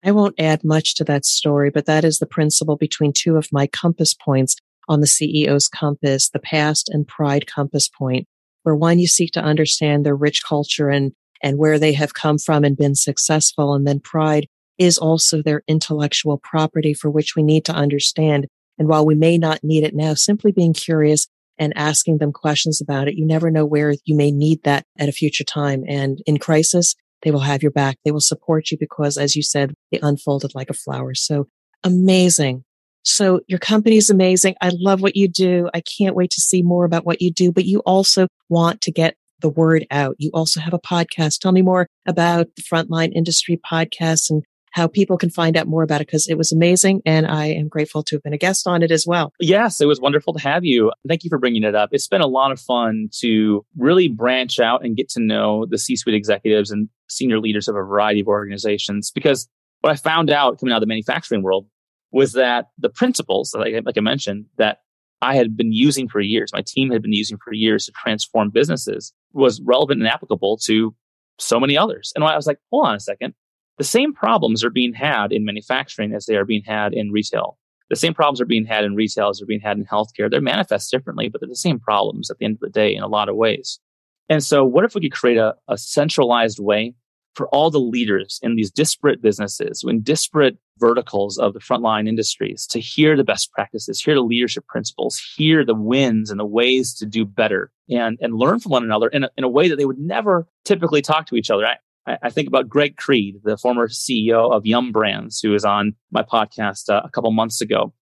I 0.03 0.11
won't 0.11 0.39
add 0.39 0.63
much 0.63 0.95
to 0.95 1.03
that 1.05 1.25
story, 1.25 1.69
but 1.69 1.85
that 1.85 2.05
is 2.05 2.19
the 2.19 2.25
principle 2.25 2.77
between 2.77 3.11
two 3.13 3.35
of 3.35 3.49
my 3.51 3.67
compass 3.67 4.13
points 4.13 4.55
on 4.87 5.01
the 5.01 5.07
CEO's 5.07 5.67
compass, 5.67 6.29
the 6.29 6.39
past 6.39 6.89
and 6.89 7.07
pride 7.07 7.47
compass 7.47 7.89
point, 7.89 8.27
where 8.63 8.75
one, 8.75 8.97
you 8.99 9.07
seek 9.07 9.31
to 9.31 9.41
understand 9.41 10.05
their 10.05 10.15
rich 10.15 10.43
culture 10.43 10.89
and, 10.89 11.11
and 11.41 11.57
where 11.57 11.79
they 11.79 11.93
have 11.93 12.13
come 12.13 12.37
from 12.37 12.63
and 12.63 12.77
been 12.77 12.95
successful. 12.95 13.73
And 13.73 13.87
then 13.87 13.99
pride 13.99 14.47
is 14.77 14.97
also 14.97 15.41
their 15.41 15.61
intellectual 15.67 16.39
property 16.43 16.93
for 16.93 17.09
which 17.09 17.35
we 17.35 17.43
need 17.43 17.65
to 17.65 17.73
understand. 17.73 18.47
And 18.77 18.87
while 18.87 19.05
we 19.05 19.15
may 19.15 19.37
not 19.37 19.63
need 19.63 19.83
it 19.83 19.93
now, 19.93 20.13
simply 20.13 20.51
being 20.51 20.73
curious 20.73 21.27
and 21.59 21.73
asking 21.75 22.17
them 22.17 22.31
questions 22.31 22.81
about 22.81 23.07
it. 23.07 23.15
You 23.15 23.25
never 23.25 23.51
know 23.51 23.65
where 23.65 23.93
you 24.05 24.15
may 24.15 24.31
need 24.31 24.63
that 24.63 24.85
at 24.97 25.09
a 25.09 25.11
future 25.11 25.43
time. 25.43 25.83
And 25.87 26.21
in 26.25 26.37
crisis, 26.37 26.95
they 27.21 27.31
will 27.31 27.41
have 27.41 27.61
your 27.61 27.71
back. 27.71 27.97
They 28.05 28.11
will 28.11 28.21
support 28.21 28.71
you 28.71 28.77
because, 28.79 29.17
as 29.17 29.35
you 29.35 29.43
said, 29.43 29.73
they 29.91 29.99
unfolded 30.01 30.55
like 30.55 30.69
a 30.69 30.73
flower. 30.73 31.13
So 31.13 31.47
amazing. 31.83 32.63
So 33.03 33.41
your 33.47 33.59
company 33.59 33.97
is 33.97 34.09
amazing. 34.09 34.55
I 34.61 34.71
love 34.73 35.01
what 35.01 35.15
you 35.15 35.27
do. 35.27 35.69
I 35.73 35.81
can't 35.81 36.15
wait 36.15 36.31
to 36.31 36.41
see 36.41 36.61
more 36.61 36.85
about 36.85 37.05
what 37.05 37.21
you 37.21 37.31
do, 37.31 37.51
but 37.51 37.65
you 37.65 37.79
also 37.79 38.27
want 38.47 38.81
to 38.81 38.91
get 38.91 39.15
the 39.41 39.49
word 39.49 39.85
out. 39.91 40.15
You 40.17 40.31
also 40.33 40.59
have 40.59 40.73
a 40.73 40.79
podcast. 40.79 41.39
Tell 41.39 41.51
me 41.51 41.61
more 41.61 41.87
about 42.05 42.47
the 42.55 42.63
Frontline 42.63 43.11
Industry 43.13 43.59
podcast 43.69 44.29
and 44.29 44.43
how 44.71 44.87
people 44.87 45.17
can 45.17 45.29
find 45.29 45.57
out 45.57 45.67
more 45.67 45.83
about 45.83 46.01
it 46.01 46.07
because 46.07 46.27
it 46.27 46.37
was 46.37 46.51
amazing 46.51 47.01
and 47.05 47.25
I 47.25 47.47
am 47.47 47.67
grateful 47.67 48.03
to 48.03 48.15
have 48.15 48.23
been 48.23 48.33
a 48.33 48.37
guest 48.37 48.67
on 48.67 48.83
it 48.83 48.91
as 48.91 49.05
well. 49.07 49.33
Yes, 49.39 49.81
it 49.81 49.87
was 49.87 49.99
wonderful 49.99 50.33
to 50.33 50.39
have 50.39 50.63
you. 50.63 50.91
Thank 51.07 51.23
you 51.23 51.29
for 51.29 51.37
bringing 51.37 51.63
it 51.63 51.75
up. 51.75 51.89
It's 51.91 52.07
been 52.07 52.21
a 52.21 52.27
lot 52.27 52.51
of 52.51 52.59
fun 52.59 53.09
to 53.19 53.65
really 53.77 54.07
branch 54.07 54.59
out 54.59 54.85
and 54.85 54.95
get 54.95 55.09
to 55.09 55.21
know 55.21 55.65
the 55.67 55.77
C 55.77 55.95
suite 55.95 56.15
executives 56.15 56.71
and 56.71 56.89
senior 57.09 57.39
leaders 57.39 57.67
of 57.67 57.75
a 57.75 57.79
variety 57.79 58.21
of 58.21 58.27
organizations 58.27 59.11
because 59.11 59.47
what 59.81 59.91
I 59.91 59.95
found 59.95 60.29
out 60.29 60.59
coming 60.59 60.73
out 60.73 60.77
of 60.77 60.81
the 60.81 60.87
manufacturing 60.87 61.41
world 61.41 61.65
was 62.11 62.33
that 62.33 62.67
the 62.77 62.89
principles, 62.89 63.55
like, 63.57 63.73
like 63.85 63.97
I 63.97 64.01
mentioned, 64.01 64.45
that 64.57 64.79
I 65.21 65.35
had 65.35 65.55
been 65.55 65.71
using 65.71 66.07
for 66.07 66.19
years, 66.19 66.51
my 66.53 66.63
team 66.65 66.91
had 66.91 67.01
been 67.01 67.13
using 67.13 67.37
for 67.43 67.53
years 67.53 67.85
to 67.85 67.91
transform 67.91 68.49
businesses 68.49 69.13
was 69.33 69.61
relevant 69.61 70.01
and 70.01 70.09
applicable 70.09 70.57
to 70.65 70.95
so 71.37 71.59
many 71.59 71.77
others. 71.77 72.11
And 72.15 72.23
I 72.23 72.35
was 72.35 72.47
like, 72.47 72.59
hold 72.71 72.87
on 72.87 72.95
a 72.95 72.99
second. 72.99 73.33
The 73.77 73.83
same 73.83 74.13
problems 74.13 74.63
are 74.63 74.69
being 74.69 74.93
had 74.93 75.31
in 75.31 75.45
manufacturing 75.45 76.13
as 76.13 76.25
they 76.25 76.35
are 76.35 76.45
being 76.45 76.63
had 76.63 76.93
in 76.93 77.11
retail. 77.11 77.57
The 77.89 77.95
same 77.95 78.13
problems 78.13 78.39
are 78.41 78.45
being 78.45 78.65
had 78.65 78.83
in 78.83 78.95
retail 78.95 79.29
as 79.29 79.39
they're 79.39 79.47
being 79.47 79.61
had 79.61 79.77
in 79.77 79.85
healthcare. 79.85 80.29
They're 80.29 80.41
manifest 80.41 80.91
differently, 80.91 81.29
but 81.29 81.41
they're 81.41 81.49
the 81.49 81.55
same 81.55 81.79
problems 81.79 82.29
at 82.29 82.37
the 82.37 82.45
end 82.45 82.55
of 82.55 82.59
the 82.59 82.69
day 82.69 82.93
in 82.93 83.01
a 83.01 83.07
lot 83.07 83.29
of 83.29 83.35
ways. 83.35 83.79
And 84.27 84.43
so 84.43 84.63
what 84.63 84.85
if 84.85 84.93
we 84.93 85.01
could 85.01 85.11
create 85.11 85.37
a, 85.37 85.55
a 85.67 85.77
centralized 85.77 86.59
way 86.59 86.93
for 87.35 87.47
all 87.49 87.69
the 87.69 87.79
leaders 87.79 88.39
in 88.41 88.55
these 88.55 88.71
disparate 88.71 89.21
businesses, 89.21 89.83
in 89.87 90.01
disparate 90.01 90.57
verticals 90.79 91.37
of 91.37 91.53
the 91.53 91.59
frontline 91.59 92.07
industries 92.07 92.65
to 92.67 92.79
hear 92.79 93.15
the 93.15 93.23
best 93.23 93.51
practices, 93.51 94.01
hear 94.01 94.15
the 94.15 94.21
leadership 94.21 94.65
principles, 94.67 95.21
hear 95.35 95.65
the 95.65 95.75
wins 95.75 96.31
and 96.31 96.39
the 96.39 96.45
ways 96.45 96.93
to 96.95 97.05
do 97.05 97.25
better 97.25 97.71
and, 97.89 98.17
and 98.21 98.35
learn 98.35 98.59
from 98.59 98.71
one 98.71 98.83
another 98.83 99.07
in 99.07 99.25
a, 99.25 99.29
in 99.37 99.43
a 99.43 99.49
way 99.49 99.69
that 99.69 99.77
they 99.77 99.85
would 99.85 99.99
never 99.99 100.47
typically 100.65 101.01
talk 101.01 101.27
to 101.27 101.35
each 101.35 101.49
other. 101.49 101.65
I, 101.65 102.17
I 102.23 102.29
think 102.29 102.47
about 102.47 102.69
Greg 102.69 102.97
Creed, 102.97 103.41
the 103.43 103.57
former 103.57 103.87
CEO 103.87 104.51
of 104.51 104.65
Yum 104.65 104.91
Brands, 104.91 105.39
who 105.39 105.51
was 105.51 105.65
on 105.65 105.95
my 106.11 106.23
podcast 106.23 106.89
uh, 106.89 107.01
a 107.03 107.09
couple 107.09 107.31
months 107.31 107.61
ago. 107.61 107.93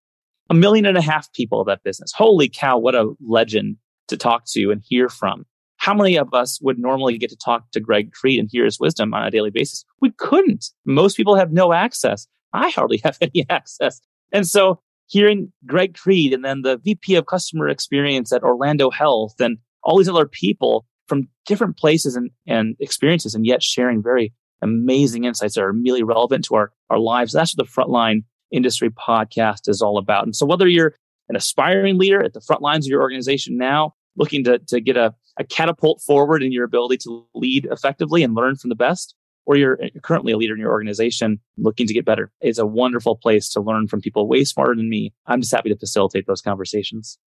A 0.49 0.53
million 0.53 0.85
and 0.85 0.97
a 0.97 1.01
half 1.01 1.31
people 1.33 1.59
of 1.59 1.67
that 1.67 1.83
business. 1.83 2.13
Holy 2.15 2.47
cow, 2.47 2.77
what 2.77 2.95
a 2.95 3.13
legend 3.19 3.77
to 4.07 4.15
talk 4.15 4.45
to 4.45 4.71
and 4.71 4.81
hear 4.81 5.09
from. 5.09 5.45
How 5.77 5.93
many 5.93 6.17
of 6.17 6.33
us 6.33 6.59
would 6.61 6.79
normally 6.79 7.17
get 7.17 7.29
to 7.29 7.37
talk 7.37 7.71
to 7.71 7.79
Greg 7.79 8.11
Creed 8.11 8.39
and 8.39 8.49
hear 8.51 8.65
his 8.65 8.79
wisdom 8.79 9.13
on 9.13 9.25
a 9.25 9.31
daily 9.31 9.51
basis? 9.51 9.85
We 10.01 10.11
couldn't. 10.17 10.71
Most 10.85 11.15
people 11.15 11.35
have 11.35 11.51
no 11.51 11.73
access. 11.73 12.27
I 12.53 12.69
hardly 12.69 13.01
have 13.03 13.17
any 13.21 13.45
access. 13.49 14.01
And 14.31 14.47
so 14.47 14.81
hearing 15.07 15.51
Greg 15.65 15.95
Creed 15.95 16.33
and 16.33 16.43
then 16.43 16.61
the 16.61 16.77
VP 16.77 17.15
of 17.15 17.25
customer 17.25 17.67
experience 17.69 18.31
at 18.31 18.43
Orlando 18.43 18.89
Health 18.89 19.35
and 19.39 19.57
all 19.83 19.97
these 19.97 20.09
other 20.09 20.27
people 20.27 20.85
from 21.07 21.29
different 21.45 21.77
places 21.77 22.15
and, 22.15 22.29
and 22.45 22.75
experiences, 22.79 23.33
and 23.33 23.45
yet 23.45 23.63
sharing 23.63 24.03
very 24.03 24.33
amazing 24.61 25.23
insights 25.23 25.55
that 25.55 25.61
are 25.61 25.69
immediately 25.69 26.03
relevant 26.03 26.43
to 26.45 26.55
our, 26.55 26.71
our 26.89 26.99
lives. 26.99 27.31
That's 27.31 27.55
what 27.55 27.65
the 27.65 27.71
Frontline 27.71 28.23
Industry 28.51 28.89
Podcast 28.89 29.69
is 29.69 29.81
all 29.81 29.97
about. 29.97 30.25
And 30.25 30.35
so, 30.35 30.45
whether 30.45 30.67
you're 30.67 30.95
an 31.29 31.35
aspiring 31.35 31.97
leader 31.97 32.23
at 32.23 32.33
the 32.33 32.41
front 32.41 32.61
lines 32.61 32.85
of 32.85 32.89
your 32.89 33.01
organization 33.01 33.57
now, 33.57 33.93
looking 34.17 34.43
to, 34.43 34.59
to 34.59 34.81
get 34.81 34.97
a, 34.97 35.13
a 35.39 35.43
catapult 35.43 36.01
forward 36.01 36.43
in 36.43 36.51
your 36.51 36.65
ability 36.65 36.97
to 36.97 37.25
lead 37.33 37.67
effectively 37.71 38.23
and 38.23 38.35
learn 38.35 38.55
from 38.55 38.69
the 38.69 38.75
best, 38.75 39.15
or 39.45 39.55
you're 39.55 39.79
currently 40.03 40.33
a 40.33 40.37
leader 40.37 40.53
in 40.53 40.59
your 40.59 40.71
organization 40.71 41.39
looking 41.57 41.87
to 41.87 41.93
get 41.93 42.05
better, 42.05 42.31
it's 42.41 42.59
a 42.59 42.65
wonderful 42.65 43.15
place 43.15 43.49
to 43.49 43.61
learn 43.61 43.87
from 43.87 44.01
people 44.01 44.27
way 44.27 44.43
smarter 44.43 44.75
than 44.75 44.89
me. 44.89 45.13
I'm 45.25 45.41
just 45.41 45.53
happy 45.53 45.69
to 45.69 45.77
facilitate 45.77 46.27
those 46.27 46.41
conversations. 46.41 47.17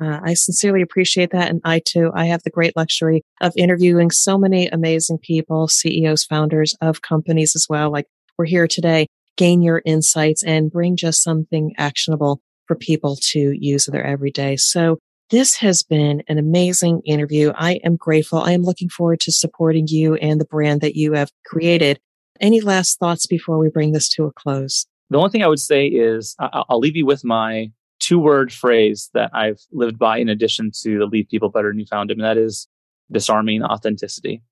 Uh, 0.00 0.18
I 0.24 0.34
sincerely 0.34 0.82
appreciate 0.82 1.30
that. 1.30 1.50
And 1.50 1.60
I 1.64 1.80
too, 1.84 2.10
I 2.14 2.26
have 2.26 2.42
the 2.42 2.50
great 2.50 2.76
luxury 2.76 3.22
of 3.40 3.52
interviewing 3.56 4.10
so 4.10 4.36
many 4.36 4.66
amazing 4.68 5.18
people, 5.18 5.68
CEOs, 5.68 6.24
founders 6.24 6.74
of 6.80 7.02
companies 7.02 7.54
as 7.54 7.66
well. 7.68 7.92
Like 7.92 8.06
we're 8.36 8.46
here 8.46 8.66
today, 8.66 9.06
gain 9.36 9.62
your 9.62 9.82
insights 9.84 10.42
and 10.42 10.70
bring 10.70 10.96
just 10.96 11.22
something 11.22 11.74
actionable 11.78 12.40
for 12.66 12.74
people 12.74 13.16
to 13.16 13.52
use 13.52 13.86
in 13.86 13.92
their 13.92 14.04
everyday. 14.04 14.56
So 14.56 14.98
this 15.30 15.56
has 15.56 15.82
been 15.82 16.22
an 16.28 16.38
amazing 16.38 17.00
interview. 17.04 17.52
I 17.56 17.74
am 17.84 17.96
grateful. 17.96 18.40
I 18.40 18.52
am 18.52 18.62
looking 18.62 18.88
forward 18.88 19.20
to 19.20 19.32
supporting 19.32 19.86
you 19.88 20.14
and 20.16 20.40
the 20.40 20.44
brand 20.44 20.80
that 20.82 20.96
you 20.96 21.12
have 21.14 21.30
created. 21.46 21.98
Any 22.40 22.60
last 22.60 22.98
thoughts 22.98 23.26
before 23.26 23.58
we 23.58 23.68
bring 23.68 23.92
this 23.92 24.08
to 24.10 24.24
a 24.24 24.32
close? 24.32 24.86
The 25.10 25.18
only 25.18 25.30
thing 25.30 25.42
I 25.42 25.48
would 25.48 25.60
say 25.60 25.86
is 25.86 26.34
I'll 26.38 26.78
leave 26.78 26.96
you 26.96 27.06
with 27.06 27.24
my 27.24 27.70
two 28.00 28.18
word 28.18 28.52
phrase 28.52 29.10
that 29.14 29.30
I've 29.32 29.60
lived 29.72 29.98
by 29.98 30.18
in 30.18 30.28
addition 30.28 30.70
to 30.82 30.98
the 30.98 31.06
leave 31.06 31.28
people 31.30 31.48
better 31.48 31.72
you 31.72 31.86
found. 31.86 32.10
And 32.10 32.22
that 32.22 32.36
is 32.36 32.68
disarming 33.10 33.62
authenticity. 33.62 34.42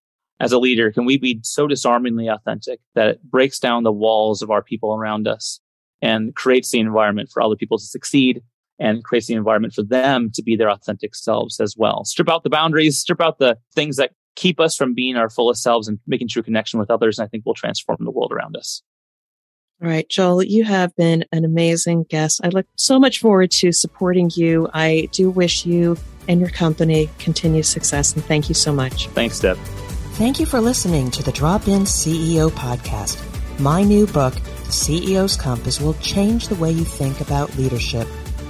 As 0.40 0.52
a 0.52 0.58
leader, 0.58 0.90
can 0.90 1.04
we 1.04 1.18
be 1.18 1.40
so 1.42 1.66
disarmingly 1.66 2.28
authentic 2.28 2.80
that 2.94 3.08
it 3.08 3.22
breaks 3.22 3.58
down 3.58 3.82
the 3.82 3.92
walls 3.92 4.42
of 4.42 4.50
our 4.50 4.62
people 4.62 4.94
around 4.94 5.28
us 5.28 5.60
and 6.00 6.34
creates 6.34 6.70
the 6.70 6.80
environment 6.80 7.30
for 7.32 7.42
other 7.42 7.56
people 7.56 7.78
to 7.78 7.84
succeed 7.84 8.42
and 8.78 9.04
creates 9.04 9.26
the 9.26 9.34
environment 9.34 9.74
for 9.74 9.82
them 9.82 10.30
to 10.34 10.42
be 10.42 10.56
their 10.56 10.70
authentic 10.70 11.14
selves 11.14 11.60
as 11.60 11.76
well. 11.76 12.04
Strip 12.04 12.28
out 12.28 12.42
the 12.42 12.50
boundaries, 12.50 12.98
strip 12.98 13.20
out 13.20 13.38
the 13.38 13.58
things 13.74 13.96
that 13.96 14.12
keep 14.34 14.58
us 14.58 14.76
from 14.76 14.94
being 14.94 15.16
our 15.16 15.28
fullest 15.28 15.62
selves 15.62 15.88
and 15.88 15.98
making 16.06 16.28
true 16.28 16.42
connection 16.42 16.80
with 16.80 16.90
others. 16.90 17.18
And 17.18 17.26
I 17.26 17.28
think 17.28 17.44
we'll 17.44 17.54
transform 17.54 17.98
the 18.00 18.10
world 18.10 18.32
around 18.32 18.56
us. 18.56 18.82
All 19.82 19.88
right, 19.88 20.08
Joel, 20.08 20.44
you 20.44 20.62
have 20.62 20.94
been 20.94 21.24
an 21.32 21.44
amazing 21.44 22.04
guest. 22.04 22.40
I 22.44 22.48
look 22.48 22.66
so 22.76 23.00
much 23.00 23.18
forward 23.18 23.50
to 23.52 23.72
supporting 23.72 24.30
you. 24.32 24.68
I 24.72 25.08
do 25.10 25.28
wish 25.28 25.66
you 25.66 25.96
and 26.28 26.38
your 26.40 26.50
company 26.50 27.10
continued 27.18 27.66
success, 27.66 28.14
and 28.14 28.24
thank 28.24 28.48
you 28.48 28.54
so 28.54 28.72
much. 28.72 29.08
Thanks, 29.08 29.40
Deb. 29.40 29.56
Thank 30.14 30.38
you 30.38 30.46
for 30.46 30.60
listening 30.60 31.10
to 31.12 31.22
the 31.24 31.32
Drop 31.32 31.66
In 31.66 31.82
CEO 31.82 32.50
podcast. 32.50 33.18
My 33.58 33.82
new 33.82 34.06
book, 34.06 34.34
CEO's 34.68 35.36
Compass, 35.36 35.80
will 35.80 35.94
change 35.94 36.46
the 36.46 36.54
way 36.54 36.70
you 36.70 36.84
think 36.84 37.20
about 37.20 37.52
leadership, 37.56 38.06